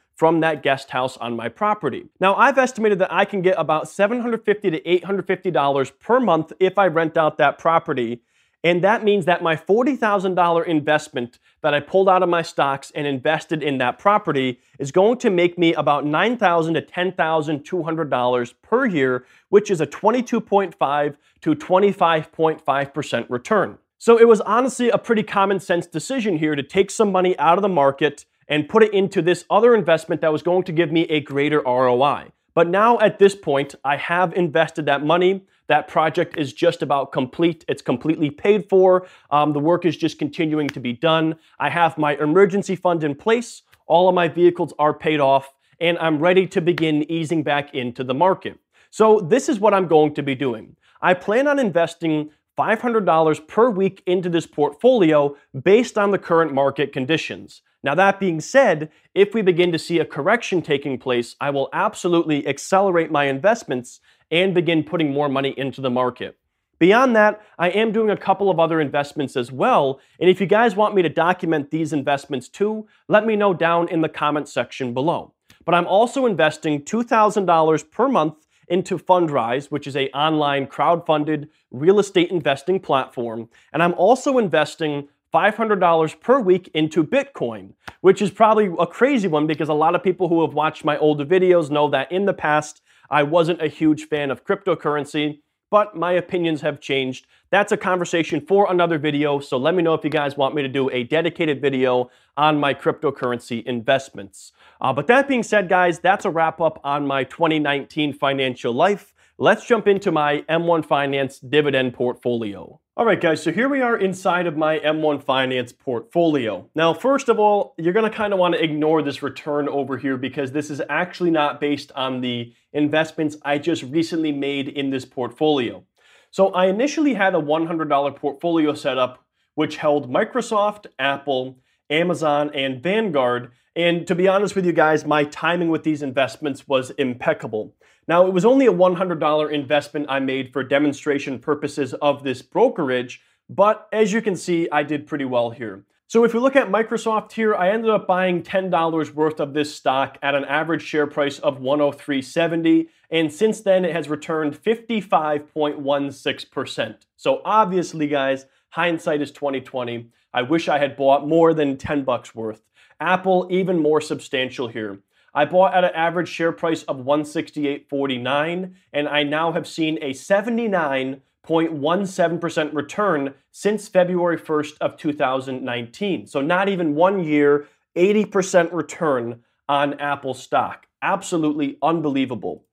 from 0.16 0.40
that 0.40 0.64
guest 0.64 0.92
house 0.92 1.18
on 1.18 1.36
my 1.36 1.50
property. 1.50 2.06
Now, 2.20 2.36
I've 2.36 2.58
estimated 2.58 3.00
that 3.00 3.12
I 3.12 3.26
can 3.26 3.42
get 3.42 3.56
about 3.58 3.90
750 3.90 4.72
to 4.72 4.82
$850 4.82 5.92
per 6.00 6.20
month 6.20 6.54
if 6.60 6.78
I 6.78 6.88
rent 6.88 7.18
out 7.18 7.38
that 7.38 7.58
property 7.58 8.22
and 8.66 8.84
that 8.84 9.04
means 9.04 9.26
that 9.26 9.44
my 9.44 9.56
$40,000 9.56 10.66
investment 10.66 11.38
that 11.62 11.76
I 11.76 11.80
pulled 11.80 12.10
out 12.10 12.24
of 12.24 12.30
my 12.30 12.42
stocks 12.42 12.92
and 12.96 13.06
invested 13.06 13.62
in 13.62 13.78
that 13.78 14.00
property 14.00 14.60
is 14.80 14.92
going 14.92 15.20
to 15.20 15.30
make 15.30 15.56
me 15.60 15.76
about 15.76 16.04
$9,000 16.04 16.74
to 16.74 16.82
$10,200 16.82 18.54
per 18.64 18.86
year, 18.88 19.24
which 19.50 19.70
is 19.70 19.82
a 19.82 19.86
22.5 19.86 21.16
to 21.42 21.56
25.5% 21.56 23.30
return. 23.30 23.78
So 24.00 24.20
it 24.20 24.28
was 24.28 24.42
honestly 24.42 24.90
a 24.90 24.98
pretty 24.98 25.22
common 25.22 25.60
sense 25.60 25.86
decision 25.86 26.40
here 26.40 26.56
to 26.56 26.64
take 26.64 26.90
some 26.90 27.12
money 27.12 27.38
out 27.38 27.60
of 27.60 27.62
the 27.62 27.70
market 27.70 28.26
and 28.48 28.70
put 28.70 28.84
it 28.84 28.94
into 28.94 29.22
this 29.22 29.46
other 29.50 29.76
investment 29.76 30.22
that 30.22 30.32
was 30.32 30.44
going 30.44 30.64
to 30.64 30.72
give 30.72 30.92
me 30.92 31.04
a 31.04 31.20
greater 31.20 31.62
ROI. 31.62 32.32
But 32.54 32.70
now 32.70 32.98
at 33.00 33.20
this 33.20 33.36
point, 33.36 33.76
I 33.84 33.98
have 33.98 34.34
invested 34.34 34.86
that 34.86 35.06
money. 35.06 35.44
That 35.68 35.88
project 35.88 36.38
is 36.38 36.54
just 36.54 36.82
about 36.82 37.12
complete. 37.12 37.66
It's 37.68 37.82
completely 37.82 38.30
paid 38.30 38.70
for. 38.70 39.08
Um, 39.32 39.54
the 39.54 39.60
work 39.60 39.86
is 39.86 39.98
just 39.98 40.20
continuing 40.20 40.70
to 40.70 40.80
be 40.80 40.94
done. 40.94 41.36
I 41.60 41.70
have 41.70 41.98
my 41.98 42.16
emergency 42.16 42.76
fund 42.76 43.04
in 43.04 43.16
place. 43.16 43.64
All 43.88 44.08
of 44.08 44.16
my 44.16 44.28
vehicles 44.28 44.74
are 44.80 44.94
paid 44.94 45.20
off, 45.20 45.54
and 45.80 45.98
I'm 46.00 46.20
ready 46.20 46.48
to 46.48 46.62
begin 46.62 47.10
easing 47.12 47.44
back 47.44 47.74
into 47.74 48.04
the 48.04 48.14
market. 48.14 48.58
So 48.90 49.20
this 49.20 49.50
is 49.50 49.60
what 49.60 49.74
I'm 49.74 49.88
going 49.88 50.14
to 50.14 50.24
be 50.24 50.36
doing. 50.36 50.78
I 51.02 51.14
plan 51.14 51.48
on 51.48 51.60
investing 51.60 52.30
$500 52.58 53.48
per 53.48 53.70
week 53.70 54.02
into 54.06 54.30
this 54.30 54.48
portfolio 54.48 55.36
based 55.64 55.98
on 55.98 56.12
the 56.12 56.18
current 56.18 56.54
market 56.54 56.94
conditions. 56.94 57.62
Now, 57.86 57.94
that 57.94 58.20
being 58.20 58.42
said, 58.42 58.90
if 59.14 59.36
we 59.36 59.44
begin 59.44 59.72
to 59.72 59.78
see 59.78 60.00
a 60.00 60.06
correction 60.06 60.64
taking 60.64 60.98
place, 60.98 61.36
I 61.40 61.52
will 61.52 61.70
absolutely 61.72 62.48
accelerate 62.48 63.12
my 63.12 63.26
investments 63.26 64.00
and 64.32 64.56
begin 64.56 64.84
putting 64.84 65.14
more 65.14 65.30
money 65.30 65.54
into 65.56 65.82
the 65.82 65.92
market. 65.92 66.36
Beyond 66.80 67.16
that, 67.16 67.44
I 67.60 67.70
am 67.70 67.92
doing 67.92 68.10
a 68.10 68.18
couple 68.18 68.50
of 68.50 68.60
other 68.60 68.82
investments 68.82 69.38
as 69.38 69.52
well. 69.52 70.00
And 70.20 70.32
if 70.32 70.42
you 70.42 70.48
guys 70.48 70.76
want 70.76 70.96
me 70.96 71.04
to 71.04 71.10
document 71.10 71.70
these 71.70 71.94
investments 71.94 72.50
too, 72.50 72.88
let 73.08 73.24
me 73.24 73.36
know 73.36 73.54
down 73.54 73.88
in 73.90 74.02
the 74.02 74.10
comment 74.10 74.50
section 74.50 74.92
below. 74.92 75.36
But 75.64 75.76
I'm 75.76 75.86
also 75.86 76.26
investing 76.26 76.82
$2,000 76.82 77.92
per 77.92 78.10
month 78.10 78.48
into 78.68 78.98
Fundrise, 78.98 79.68
which 79.68 79.86
is 79.86 79.96
a 79.96 80.10
online 80.10 80.66
crowd-funded 80.66 81.50
real 81.70 82.00
estate 82.00 82.32
investing 82.32 82.80
platform. 82.80 83.48
And 83.72 83.84
I'm 83.84 83.94
also 83.94 84.40
investing 84.40 85.08
$500 85.36 86.20
per 86.22 86.40
week 86.40 86.70
into 86.74 87.04
Bitcoin, 87.04 87.74
which 88.00 88.22
is 88.22 88.32
probably 88.32 88.74
a 88.80 88.88
crazy 88.88 89.28
one 89.28 89.48
because 89.48 89.68
a 89.68 89.74
lot 89.74 89.94
of 89.94 90.02
people 90.02 90.30
who 90.30 90.42
have 90.46 90.54
watched 90.54 90.86
my 90.86 90.98
older 90.98 91.26
videos 91.26 91.70
know 91.70 91.90
that 91.90 92.10
in 92.10 92.24
the 92.24 92.34
past, 92.34 92.82
I 93.10 93.24
wasn't 93.24 93.62
a 93.62 93.68
huge 93.68 94.08
fan 94.08 94.32
of 94.32 94.46
cryptocurrency, 94.46 95.40
but 95.70 95.94
my 95.94 96.14
opinions 96.14 96.62
have 96.62 96.80
changed. 96.80 97.28
That's 97.50 97.74
a 97.74 97.78
conversation 97.78 98.40
for 98.40 98.72
another 98.72 98.98
video, 98.98 99.40
so 99.40 99.58
let 99.58 99.76
me 99.76 99.84
know 99.84 99.94
if 99.94 100.06
you 100.06 100.10
guys 100.10 100.38
want 100.38 100.56
me 100.56 100.62
to 100.62 100.70
do 100.70 100.90
a 100.92 101.04
dedicated 101.04 101.60
video 101.60 102.10
on 102.38 102.58
my 102.58 102.74
cryptocurrency 102.74 103.62
investments. 103.66 104.54
Uh, 104.80 104.94
but 104.94 105.08
that 105.08 105.28
being 105.28 105.44
said, 105.44 105.68
guys, 105.68 106.00
that's 106.00 106.24
a 106.24 106.30
wrap 106.30 106.62
up 106.62 106.80
on 106.86 107.06
my 107.06 107.26
2019 107.26 108.14
financial 108.14 108.72
life. 108.72 109.14
Let's 109.38 109.66
jump 109.66 109.86
into 109.86 110.14
my 110.14 110.46
M1 110.48 110.86
Finance 110.86 111.40
dividend 111.40 111.94
portfolio. 111.94 112.80
All 112.96 113.06
right, 113.06 113.20
guys, 113.20 113.44
so 113.44 113.52
here 113.52 113.68
we 113.68 113.82
are 113.82 113.98
inside 113.98 114.48
of 114.48 114.56
my 114.56 114.80
M1 114.80 115.22
Finance 115.22 115.74
portfolio. 115.74 116.70
Now, 116.74 116.94
first 116.94 117.28
of 117.28 117.38
all, 117.38 117.76
you're 117.78 117.92
gonna 117.92 118.10
kind 118.10 118.32
of 118.32 118.40
wanna 118.40 118.56
ignore 118.56 119.02
this 119.02 119.22
return 119.22 119.68
over 119.68 119.98
here 119.98 120.16
because 120.16 120.54
this 120.54 120.70
is 120.70 120.82
actually 120.88 121.32
not 121.32 121.60
based 121.60 121.92
on 121.98 122.22
the 122.22 122.54
investments 122.72 123.36
I 123.42 123.58
just 123.58 123.84
recently 123.84 124.32
made 124.32 124.70
in 124.70 124.90
this 124.90 125.04
portfolio. 125.04 125.84
So 126.32 126.54
I 126.54 126.68
initially 126.68 127.16
had 127.16 127.36
a 127.36 127.42
$100 127.42 128.16
portfolio 128.16 128.74
set 128.74 128.98
up, 128.98 129.26
which 129.56 129.76
held 129.76 130.10
Microsoft, 130.10 130.86
Apple, 130.98 131.60
Amazon, 131.90 132.52
and 132.54 132.82
Vanguard. 132.82 133.52
And 133.76 134.08
to 134.08 134.16
be 134.16 134.30
honest 134.30 134.56
with 134.56 134.66
you 134.66 134.72
guys, 134.72 135.04
my 135.04 135.26
timing 135.26 135.68
with 135.68 135.84
these 135.84 136.02
investments 136.02 136.70
was 136.70 136.92
impeccable. 136.92 137.76
Now, 138.08 138.28
it 138.28 138.34
was 138.34 138.46
only 138.46 138.68
a 138.68 138.74
$100 138.74 139.52
investment 139.52 140.06
I 140.10 140.20
made 140.20 140.54
for 140.54 140.64
demonstration 140.64 141.40
purposes 141.40 141.96
of 141.96 142.22
this 142.24 142.44
brokerage, 142.44 143.24
but 143.50 143.88
as 143.92 144.14
you 144.14 144.22
can 144.22 144.36
see, 144.36 144.70
I 144.72 144.84
did 144.84 145.08
pretty 145.08 145.26
well 145.26 145.50
here. 145.50 145.86
So 146.08 146.24
if 146.24 146.36
we 146.36 146.40
look 146.40 146.56
at 146.56 146.70
Microsoft 146.70 147.32
here, 147.32 147.56
I 147.56 147.72
ended 147.72 147.90
up 147.90 148.06
buying 148.06 148.44
$10 148.44 149.14
worth 149.16 149.40
of 149.40 149.56
this 149.56 149.76
stock 149.76 150.20
at 150.22 150.36
an 150.36 150.46
average 150.46 150.84
share 150.84 151.08
price 151.08 151.40
of 151.40 151.58
103.70, 151.58 152.90
and 153.10 153.34
since 153.34 153.62
then 153.62 153.84
it 153.84 153.92
has 153.92 154.08
returned 154.08 154.62
55.16%. 154.62 156.98
So 157.16 157.42
obviously, 157.44 158.08
guys, 158.08 158.46
hindsight 158.70 159.24
is 159.24 159.32
2020. 159.32 160.12
I 160.32 160.44
wish 160.44 160.70
I 160.70 160.78
had 160.78 160.96
bought 160.96 161.28
more 161.28 161.56
than 161.56 161.76
10 161.76 162.04
bucks 162.04 162.36
worth. 162.36 162.62
Apple 163.00 163.48
even 163.50 163.80
more 163.80 164.00
substantial 164.00 164.68
here. 164.68 165.00
I 165.36 165.46
bought 165.46 165.74
at 165.74 165.84
an 165.84 165.92
average 165.94 166.30
share 166.30 166.54
price 166.54 166.84
of 166.84 166.98
168.49 166.98 168.74
and 168.94 169.08
I 169.08 169.24
now 169.24 169.52
have 169.52 169.68
seen 169.68 169.98
a 170.02 170.12
79.17% 170.12 172.74
return 172.74 173.34
since 173.52 173.90
February 173.90 174.38
1st 174.38 174.78
of 174.80 174.96
2019. 174.96 176.26
So 176.26 176.40
not 176.42 176.70
even 176.70 176.96
1 176.96 177.24
year, 177.24 177.68
80% 177.98 178.72
return 178.74 179.42
on 179.68 180.00
Apple 180.00 180.34
stock. 180.34 180.88
Absolutely 181.02 181.78
unbelievable. 181.82 182.64